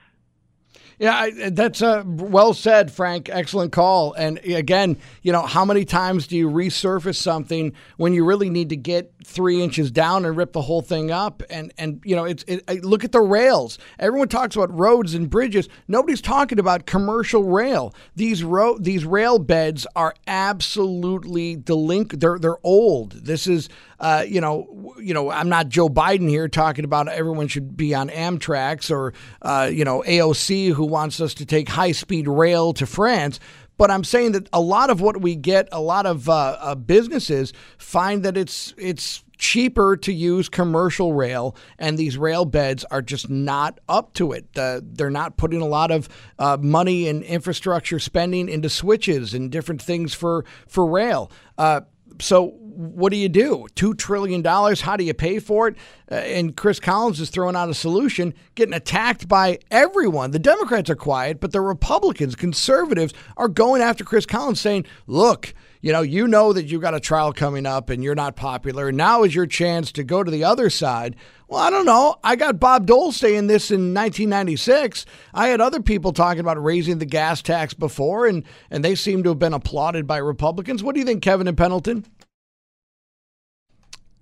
Yeah, 1.00 1.16
I, 1.16 1.50
that's 1.52 1.84
uh, 1.84 2.04
well 2.06 2.56
said, 2.56 2.92
Frank. 2.92 3.30
Excellent 3.30 3.72
call. 3.72 4.14
And 4.14 4.40
again, 4.40 4.98
you 5.22 5.32
know, 5.32 5.44
how 5.44 5.64
many 5.64 5.86
times 5.86 6.26
do 6.26 6.36
you 6.36 6.50
resurface 6.50 7.18
something 7.18 7.74
when 7.98 8.14
you 8.14 8.26
really 8.26 8.50
need 8.50 8.70
to 8.70 8.76
get 8.76 9.14
three 9.24 9.62
inches 9.62 9.92
down 9.92 10.26
and 10.26 10.36
rip 10.36 10.54
the 10.54 10.62
whole 10.62 10.82
thing 10.82 11.12
up? 11.12 11.44
And 11.52 11.72
and 11.78 12.02
you 12.04 12.16
know, 12.16 12.26
it's 12.26 12.44
it, 12.48 12.84
look 12.84 13.04
at 13.04 13.12
the 13.12 13.22
rails. 13.22 13.78
Everyone 14.00 14.28
talks 14.28 14.56
about 14.56 14.76
roads 14.76 15.14
and 15.14 15.30
bridges. 15.30 15.70
Nobody's 15.88 16.22
talking 16.22 16.58
about 16.58 16.88
commercial 16.88 17.44
rail. 17.44 17.94
These 18.16 18.44
road 18.44 18.84
these 18.84 19.06
rail 19.06 19.38
beds 19.38 19.86
are 19.96 20.16
absolutely 20.26 21.58
delinquent. 21.58 22.22
They're 22.22 22.40
they're 22.40 22.66
old. 22.66 23.12
This 23.12 23.46
is 23.46 23.70
uh, 24.00 24.24
you 24.28 24.42
know, 24.42 24.94
you 25.00 25.14
know, 25.14 25.32
I'm 25.32 25.50
not 25.50 25.70
Joe 25.70 25.90
Biden 25.90 26.30
here 26.30 26.48
talking 26.48 26.86
about 26.86 27.08
everyone 27.08 27.48
should 27.48 27.76
be 27.76 27.96
on 27.96 28.10
Amtrak's 28.10 28.92
or 28.92 29.14
uh, 29.42 29.70
you 29.72 29.86
know 29.86 30.04
AOC 30.06 30.74
who 30.74 30.86
wants 30.86 31.20
us 31.20 31.34
to 31.36 31.46
take 31.46 31.70
high 31.70 31.92
speed 31.92 32.28
rail 32.28 32.74
to 32.74 32.86
France. 32.86 33.40
But 33.78 33.92
I'm 33.92 34.04
saying 34.04 34.32
that 34.32 34.50
a 34.52 34.60
lot 34.60 34.90
of 34.90 35.02
what 35.02 35.22
we 35.22 35.36
get, 35.36 35.70
a 35.72 35.80
lot 35.80 36.08
of 36.08 36.28
uh, 36.28 36.58
uh, 36.60 36.76
businesses 36.76 37.54
find 37.78 38.24
that 38.24 38.36
it's 38.36 38.74
it's 38.78 39.24
cheaper 39.38 39.96
to 39.98 40.12
use 40.12 40.50
commercial 40.50 41.14
rail, 41.14 41.56
and 41.78 41.98
these 41.98 42.18
rail 42.18 42.44
beds 42.44 42.84
are 42.86 43.04
just 43.04 43.30
not 43.30 43.80
up 43.88 44.14
to 44.16 44.32
it. 44.32 44.48
Uh, 44.56 44.82
they're 44.84 45.12
not 45.12 45.38
putting 45.38 45.62
a 45.62 45.68
lot 45.68 45.92
of 45.92 46.10
uh, 46.40 46.58
money 46.60 47.08
and 47.08 47.24
infrastructure 47.24 48.00
spending 48.00 48.50
into 48.50 48.70
switches 48.70 49.34
and 49.36 49.52
different 49.52 49.82
things 49.82 50.14
for 50.14 50.44
for 50.68 50.86
rail. 50.88 51.32
Uh, 51.58 51.82
so 52.20 52.58
what 52.78 53.12
do 53.12 53.18
you 53.18 53.28
do? 53.28 53.66
Two 53.74 53.96
trillion 53.96 54.44
dollars. 54.44 54.82
How 54.82 54.96
do 54.96 55.04
you 55.04 55.16
pay 55.16 55.40
for 55.40 55.68
it? 55.68 55.78
Uh, 56.12 56.16
and 56.16 56.56
Chris 56.56 56.80
Collins 56.80 57.20
is 57.20 57.32
throwing 57.32 57.56
out 57.56 57.70
a 57.70 57.74
solution, 57.74 58.36
getting 58.54 58.76
attacked 58.76 59.28
by 59.28 59.58
everyone. 59.72 60.30
The 60.30 60.38
Democrats 60.38 60.90
are 60.92 60.96
quiet, 60.96 61.40
but 61.40 61.52
the 61.52 61.62
Republicans, 61.62 62.36
conservatives, 62.36 63.16
are 63.36 63.48
going 63.48 63.82
after 63.82 64.04
Chris 64.04 64.28
Collins, 64.28 64.62
saying, 64.62 64.86
"Look." 65.08 65.54
You 65.80 65.94
know, 65.94 66.02
you 66.02 66.28
know 66.28 66.54
that 66.54 66.66
you've 66.66 66.82
got 66.82 66.96
a 66.96 67.00
trial 67.00 67.32
coming 67.32 67.68
up 67.68 67.92
and 67.92 68.04
you're 68.04 68.16
not 68.16 68.36
popular. 68.36 68.92
Now 68.92 69.22
is 69.22 69.36
your 69.36 69.46
chance 69.46 69.92
to 69.94 70.04
go 70.04 70.24
to 70.24 70.32
the 70.32 70.44
other 70.44 70.72
side. 70.72 71.16
Well, 71.48 71.60
I 71.62 71.70
don't 71.70 71.86
know. 71.86 72.16
I 72.24 72.36
got 72.36 72.60
Bob 72.60 72.88
Dole 72.88 73.12
saying 73.12 73.46
this 73.46 73.70
in 73.70 73.94
1996. 73.94 75.06
I 75.36 75.48
had 75.50 75.62
other 75.62 75.80
people 75.80 76.12
talking 76.12 76.40
about 76.40 76.62
raising 76.62 76.98
the 76.98 77.06
gas 77.06 77.44
tax 77.44 77.76
before, 77.76 78.26
and, 78.26 78.44
and 78.72 78.84
they 78.84 78.96
seem 78.96 79.22
to 79.22 79.30
have 79.30 79.40
been 79.40 79.54
applauded 79.54 80.08
by 80.08 80.18
Republicans. 80.18 80.84
What 80.84 80.96
do 80.96 81.00
you 81.00 81.06
think, 81.06 81.22
Kevin 81.22 81.48
and 81.48 81.58
Pendleton? 81.58 82.06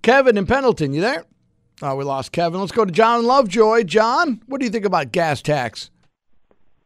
Kevin 0.05 0.37
in 0.37 0.45
Pendleton, 0.45 0.93
you 0.93 1.01
there? 1.01 1.25
Oh, 1.81 1.95
we 1.95 2.03
lost 2.03 2.31
Kevin. 2.31 2.59
Let's 2.59 2.71
go 2.71 2.85
to 2.85 2.91
John 2.91 3.25
Lovejoy. 3.25 3.85
John, 3.85 4.39
what 4.45 4.59
do 4.59 4.65
you 4.65 4.71
think 4.71 4.85
about 4.85 5.11
gas 5.11 5.41
tax? 5.41 5.89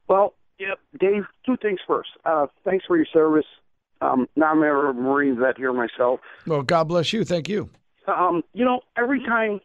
Well, 0.08 0.36
yeah, 0.58 0.76
Dave, 0.98 1.26
two 1.46 1.58
things 1.58 1.82
first. 1.86 2.12
Uh, 2.24 2.48
thanks 2.64 2.86
for 2.86 2.96
your 2.96 3.06
service. 3.12 3.46
Um, 4.00 4.30
now 4.38 4.52
I'm 4.52 4.64
a 4.64 4.94
Marine 4.94 5.38
vet 5.38 5.58
here 5.58 5.74
myself. 5.74 6.22
Well, 6.48 6.62
God 6.62 6.86
bless 6.86 7.12
you. 7.12 7.26
Thank 7.26 7.50
you. 7.50 7.70
Um, 8.08 8.42
you 8.54 8.64
know, 8.64 8.80
every 8.98 9.20
time, 9.20 9.60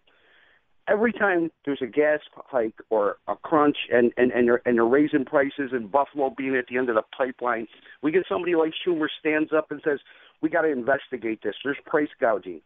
every 0.89 1.13
time 1.13 1.53
there's 1.65 1.81
a 1.81 1.87
gas 1.87 2.19
hike 2.35 2.75
or 2.91 3.19
a 3.29 3.37
crunch, 3.37 3.77
and 3.89 4.13
and 4.17 4.33
and 4.33 4.49
they're, 4.49 4.63
and 4.67 4.79
they're 4.79 4.85
raising 4.85 5.25
prices, 5.25 5.71
and 5.71 5.93
Buffalo 5.93 6.35
being 6.37 6.57
at 6.57 6.67
the 6.67 6.77
end 6.77 6.89
of 6.89 6.97
the 6.97 7.05
pipeline, 7.17 7.69
we 8.03 8.11
get 8.11 8.25
somebody 8.29 8.57
like 8.57 8.73
Schumer 8.85 9.07
stands 9.21 9.53
up 9.57 9.71
and 9.71 9.81
says, 9.85 10.01
"We 10.43 10.49
got 10.49 10.63
to 10.63 10.73
investigate 10.73 11.45
this. 11.45 11.55
There's 11.63 11.79
price 11.87 12.09
gouging." 12.21 12.61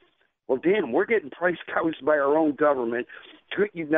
Well, 0.48 0.58
damn, 0.62 0.92
we're 0.92 1.04
getting 1.04 1.30
price 1.30 1.58
gouged 1.66 2.04
by 2.04 2.12
our 2.12 2.36
own 2.36 2.54
government. 2.54 3.06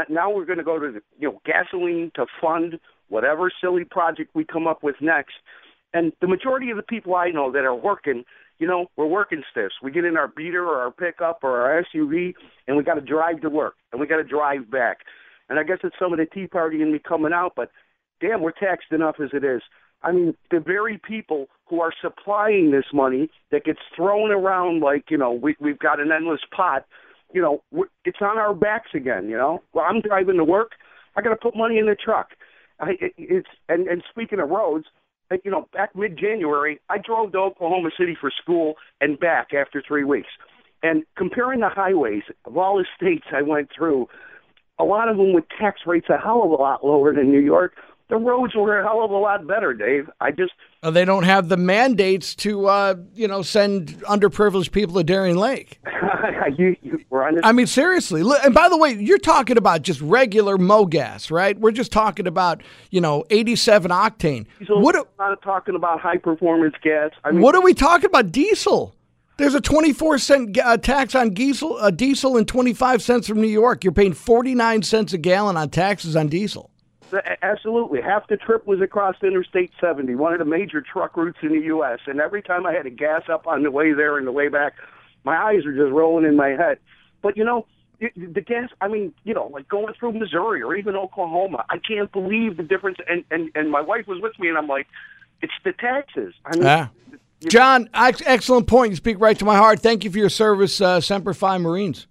Now 0.08 0.30
we're 0.30 0.44
going 0.44 0.58
to 0.58 0.64
go 0.64 0.78
to 0.78 0.92
the, 0.92 1.00
you 1.18 1.28
know 1.28 1.40
gasoline 1.46 2.10
to 2.16 2.26
fund 2.40 2.78
whatever 3.08 3.50
silly 3.60 3.84
project 3.84 4.30
we 4.34 4.44
come 4.44 4.66
up 4.66 4.82
with 4.82 4.96
next. 5.00 5.34
And 5.92 6.12
the 6.20 6.28
majority 6.28 6.70
of 6.70 6.76
the 6.76 6.82
people 6.82 7.14
I 7.14 7.30
know 7.30 7.50
that 7.52 7.64
are 7.64 7.74
working, 7.74 8.24
you 8.58 8.66
know, 8.66 8.86
we're 8.96 9.06
working 9.06 9.42
stiffs. 9.50 9.74
We 9.82 9.90
get 9.90 10.04
in 10.04 10.16
our 10.16 10.28
beater 10.28 10.64
or 10.64 10.76
our 10.76 10.90
pickup 10.90 11.40
or 11.42 11.60
our 11.60 11.82
SUV, 11.82 12.34
and 12.68 12.76
we 12.76 12.84
got 12.84 12.94
to 12.94 13.00
drive 13.00 13.40
to 13.40 13.50
work, 13.50 13.74
and 13.90 14.00
we 14.00 14.06
got 14.06 14.18
to 14.18 14.24
drive 14.24 14.70
back. 14.70 14.98
And 15.48 15.58
I 15.58 15.64
guess 15.64 15.78
it's 15.82 15.96
some 15.98 16.12
of 16.12 16.18
the 16.18 16.26
Tea 16.26 16.46
Party 16.46 16.82
in 16.82 16.92
me 16.92 17.00
coming 17.00 17.32
out, 17.32 17.54
but 17.56 17.70
damn, 18.20 18.40
we're 18.40 18.52
taxed 18.52 18.92
enough 18.92 19.16
as 19.22 19.30
it 19.32 19.44
is. 19.44 19.62
I 20.02 20.12
mean, 20.12 20.34
the 20.50 20.60
very 20.60 20.98
people 20.98 21.46
who 21.66 21.80
are 21.80 21.92
supplying 22.00 22.70
this 22.70 22.86
money 22.92 23.30
that 23.50 23.64
gets 23.64 23.80
thrown 23.94 24.30
around 24.30 24.80
like, 24.80 25.10
you 25.10 25.18
know, 25.18 25.32
we, 25.32 25.56
we've 25.60 25.78
got 25.78 26.00
an 26.00 26.10
endless 26.10 26.40
pot, 26.54 26.86
you 27.32 27.40
know, 27.40 27.62
it's 28.04 28.18
on 28.20 28.38
our 28.38 28.54
backs 28.54 28.90
again, 28.94 29.28
you 29.28 29.36
know. 29.36 29.62
Well, 29.72 29.84
I'm 29.88 30.00
driving 30.00 30.36
to 30.38 30.44
work. 30.44 30.72
I 31.16 31.22
got 31.22 31.30
to 31.30 31.36
put 31.36 31.56
money 31.56 31.78
in 31.78 31.86
the 31.86 31.94
truck. 31.94 32.30
I, 32.80 32.92
it, 33.00 33.12
it's 33.16 33.48
and 33.68 33.86
and 33.86 34.02
speaking 34.10 34.40
of 34.40 34.48
roads, 34.48 34.86
you 35.44 35.50
know, 35.50 35.68
back 35.72 35.94
mid-January, 35.94 36.80
I 36.88 36.98
drove 36.98 37.32
to 37.32 37.38
Oklahoma 37.38 37.90
City 37.96 38.16
for 38.20 38.32
school 38.42 38.74
and 39.00 39.20
back 39.20 39.48
after 39.54 39.82
three 39.86 40.04
weeks. 40.04 40.30
And 40.82 41.04
comparing 41.16 41.60
the 41.60 41.68
highways 41.68 42.22
of 42.46 42.56
all 42.56 42.78
the 42.78 42.86
states 42.96 43.26
I 43.32 43.42
went 43.42 43.68
through, 43.76 44.08
a 44.78 44.84
lot 44.84 45.08
of 45.08 45.18
them 45.18 45.34
with 45.34 45.44
tax 45.60 45.82
rates 45.86 46.06
a 46.08 46.18
hell 46.18 46.42
of 46.42 46.50
a 46.50 46.54
lot 46.54 46.84
lower 46.84 47.14
than 47.14 47.30
New 47.30 47.40
York 47.40 47.74
the 48.10 48.16
roads 48.16 48.54
were 48.54 48.80
a 48.80 48.82
hell 48.82 49.04
of 49.04 49.10
a 49.10 49.16
lot 49.16 49.46
better, 49.46 49.72
Dave. 49.72 50.10
I 50.20 50.30
just 50.32 50.52
uh, 50.82 50.90
they 50.90 51.04
don't 51.04 51.22
have 51.22 51.48
the 51.48 51.56
mandates 51.56 52.34
to 52.36 52.66
uh, 52.66 52.94
you 53.14 53.28
know 53.28 53.42
send 53.42 54.00
underprivileged 54.02 54.72
people 54.72 54.96
to 54.96 55.04
Darien 55.04 55.36
Lake. 55.36 55.80
you, 56.58 56.76
you 56.82 56.98
I 57.42 57.52
mean, 57.52 57.66
seriously. 57.66 58.22
And 58.44 58.54
by 58.54 58.68
the 58.68 58.76
way, 58.76 58.92
you're 58.92 59.18
talking 59.18 59.56
about 59.56 59.82
just 59.82 60.00
regular 60.00 60.58
gas, 60.86 61.30
right? 61.30 61.58
We're 61.58 61.70
just 61.70 61.92
talking 61.92 62.26
about 62.26 62.62
you 62.90 63.00
know 63.00 63.24
87 63.30 63.90
octane. 63.90 64.46
What? 64.68 64.96
Are, 64.96 65.06
not 65.18 65.42
talking 65.42 65.74
about 65.74 66.00
high 66.00 66.16
performance 66.16 66.74
gas. 66.82 67.10
I 67.24 67.32
mean, 67.32 67.40
what 67.40 67.54
are 67.54 67.62
we 67.62 67.74
talking 67.74 68.06
about? 68.06 68.32
Diesel. 68.32 68.94
There's 69.36 69.54
a 69.54 69.60
24 69.60 70.18
cent 70.18 70.58
uh, 70.58 70.76
tax 70.76 71.14
on 71.14 71.30
diesel, 71.30 71.76
uh, 71.76 71.90
diesel 71.90 72.36
and 72.36 72.46
25 72.46 73.00
cents 73.00 73.26
from 73.26 73.40
New 73.40 73.48
York. 73.48 73.84
You're 73.84 73.92
paying 73.92 74.12
49 74.12 74.82
cents 74.82 75.14
a 75.14 75.18
gallon 75.18 75.56
on 75.56 75.70
taxes 75.70 76.14
on 76.14 76.28
diesel. 76.28 76.69
Absolutely. 77.42 78.00
Half 78.00 78.28
the 78.28 78.36
trip 78.36 78.66
was 78.66 78.80
across 78.80 79.16
Interstate 79.22 79.72
70, 79.80 80.14
one 80.14 80.32
of 80.32 80.38
the 80.38 80.44
major 80.44 80.80
truck 80.80 81.16
routes 81.16 81.38
in 81.42 81.50
the 81.50 81.60
U.S. 81.66 82.00
And 82.06 82.20
every 82.20 82.42
time 82.42 82.66
I 82.66 82.72
had 82.72 82.82
to 82.84 82.90
gas 82.90 83.22
up 83.28 83.46
on 83.46 83.62
the 83.62 83.70
way 83.70 83.92
there 83.92 84.18
and 84.18 84.26
the 84.26 84.32
way 84.32 84.48
back, 84.48 84.74
my 85.24 85.36
eyes 85.36 85.64
are 85.66 85.72
just 85.74 85.92
rolling 85.92 86.24
in 86.24 86.36
my 86.36 86.48
head. 86.48 86.78
But, 87.22 87.36
you 87.36 87.44
know, 87.44 87.66
the 88.00 88.40
gas, 88.40 88.70
I 88.80 88.88
mean, 88.88 89.12
you 89.24 89.34
know, 89.34 89.46
like 89.52 89.68
going 89.68 89.92
through 89.94 90.12
Missouri 90.12 90.62
or 90.62 90.74
even 90.74 90.96
Oklahoma, 90.96 91.64
I 91.68 91.78
can't 91.78 92.10
believe 92.12 92.56
the 92.56 92.62
difference. 92.62 92.98
And, 93.08 93.24
and, 93.30 93.50
and 93.54 93.70
my 93.70 93.80
wife 93.82 94.06
was 94.06 94.20
with 94.22 94.38
me, 94.38 94.48
and 94.48 94.56
I'm 94.56 94.68
like, 94.68 94.86
it's 95.42 95.52
the 95.64 95.72
taxes. 95.72 96.34
I 96.46 96.56
mean, 96.56 96.66
Ah. 96.66 96.90
John, 97.48 97.88
ex- 97.94 98.22
excellent 98.26 98.66
point. 98.66 98.90
You 98.90 98.96
speak 98.96 99.18
right 99.18 99.38
to 99.38 99.44
my 99.46 99.56
heart. 99.56 99.80
Thank 99.80 100.04
you 100.04 100.10
for 100.10 100.18
your 100.18 100.28
service, 100.28 100.78
uh, 100.80 101.00
Semper 101.00 101.32
Fi 101.32 101.56
Marines. 101.56 102.06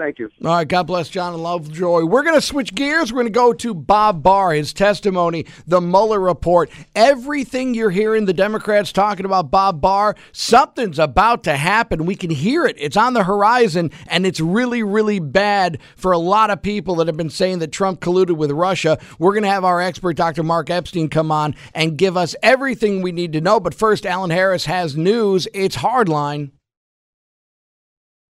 Thank 0.00 0.18
you. 0.18 0.30
All 0.44 0.52
right, 0.52 0.66
God 0.66 0.84
bless 0.84 1.08
John 1.08 1.34
and 1.34 1.42
Lovejoy. 1.42 2.04
We're 2.04 2.22
going 2.22 2.34
to 2.34 2.40
switch 2.40 2.74
gears. 2.74 3.12
We're 3.12 3.22
going 3.22 3.32
to 3.32 3.38
go 3.38 3.52
to 3.52 3.74
Bob 3.74 4.22
Barr, 4.22 4.52
his 4.52 4.72
testimony, 4.72 5.46
the 5.66 5.80
Mueller 5.80 6.18
report. 6.18 6.70
Everything 6.94 7.74
you're 7.74 7.90
hearing 7.90 8.24
the 8.24 8.32
Democrats 8.32 8.92
talking 8.92 9.26
about 9.26 9.50
Bob 9.50 9.80
Barr, 9.80 10.16
something's 10.32 10.98
about 10.98 11.44
to 11.44 11.56
happen. 11.56 12.06
We 12.06 12.16
can 12.16 12.30
hear 12.30 12.64
it. 12.64 12.76
It's 12.78 12.96
on 12.96 13.12
the 13.12 13.24
horizon, 13.24 13.90
and 14.06 14.24
it's 14.24 14.40
really, 14.40 14.82
really 14.82 15.18
bad 15.18 15.78
for 15.96 16.12
a 16.12 16.18
lot 16.18 16.50
of 16.50 16.62
people 16.62 16.96
that 16.96 17.06
have 17.06 17.16
been 17.16 17.30
saying 17.30 17.58
that 17.58 17.72
Trump 17.72 18.00
colluded 18.00 18.36
with 18.36 18.50
Russia. 18.50 18.98
We're 19.18 19.32
going 19.32 19.42
to 19.42 19.50
have 19.50 19.64
our 19.64 19.80
expert, 19.80 20.16
Dr. 20.16 20.42
Mark 20.42 20.70
Epstein, 20.70 21.08
come 21.08 21.30
on 21.30 21.54
and 21.74 21.98
give 21.98 22.16
us 22.16 22.34
everything 22.42 23.02
we 23.02 23.12
need 23.12 23.34
to 23.34 23.40
know. 23.40 23.60
But 23.60 23.74
first, 23.74 24.06
Alan 24.06 24.30
Harris 24.30 24.64
has 24.64 24.96
news. 24.96 25.46
It's 25.52 25.76
Hardline. 25.76 26.52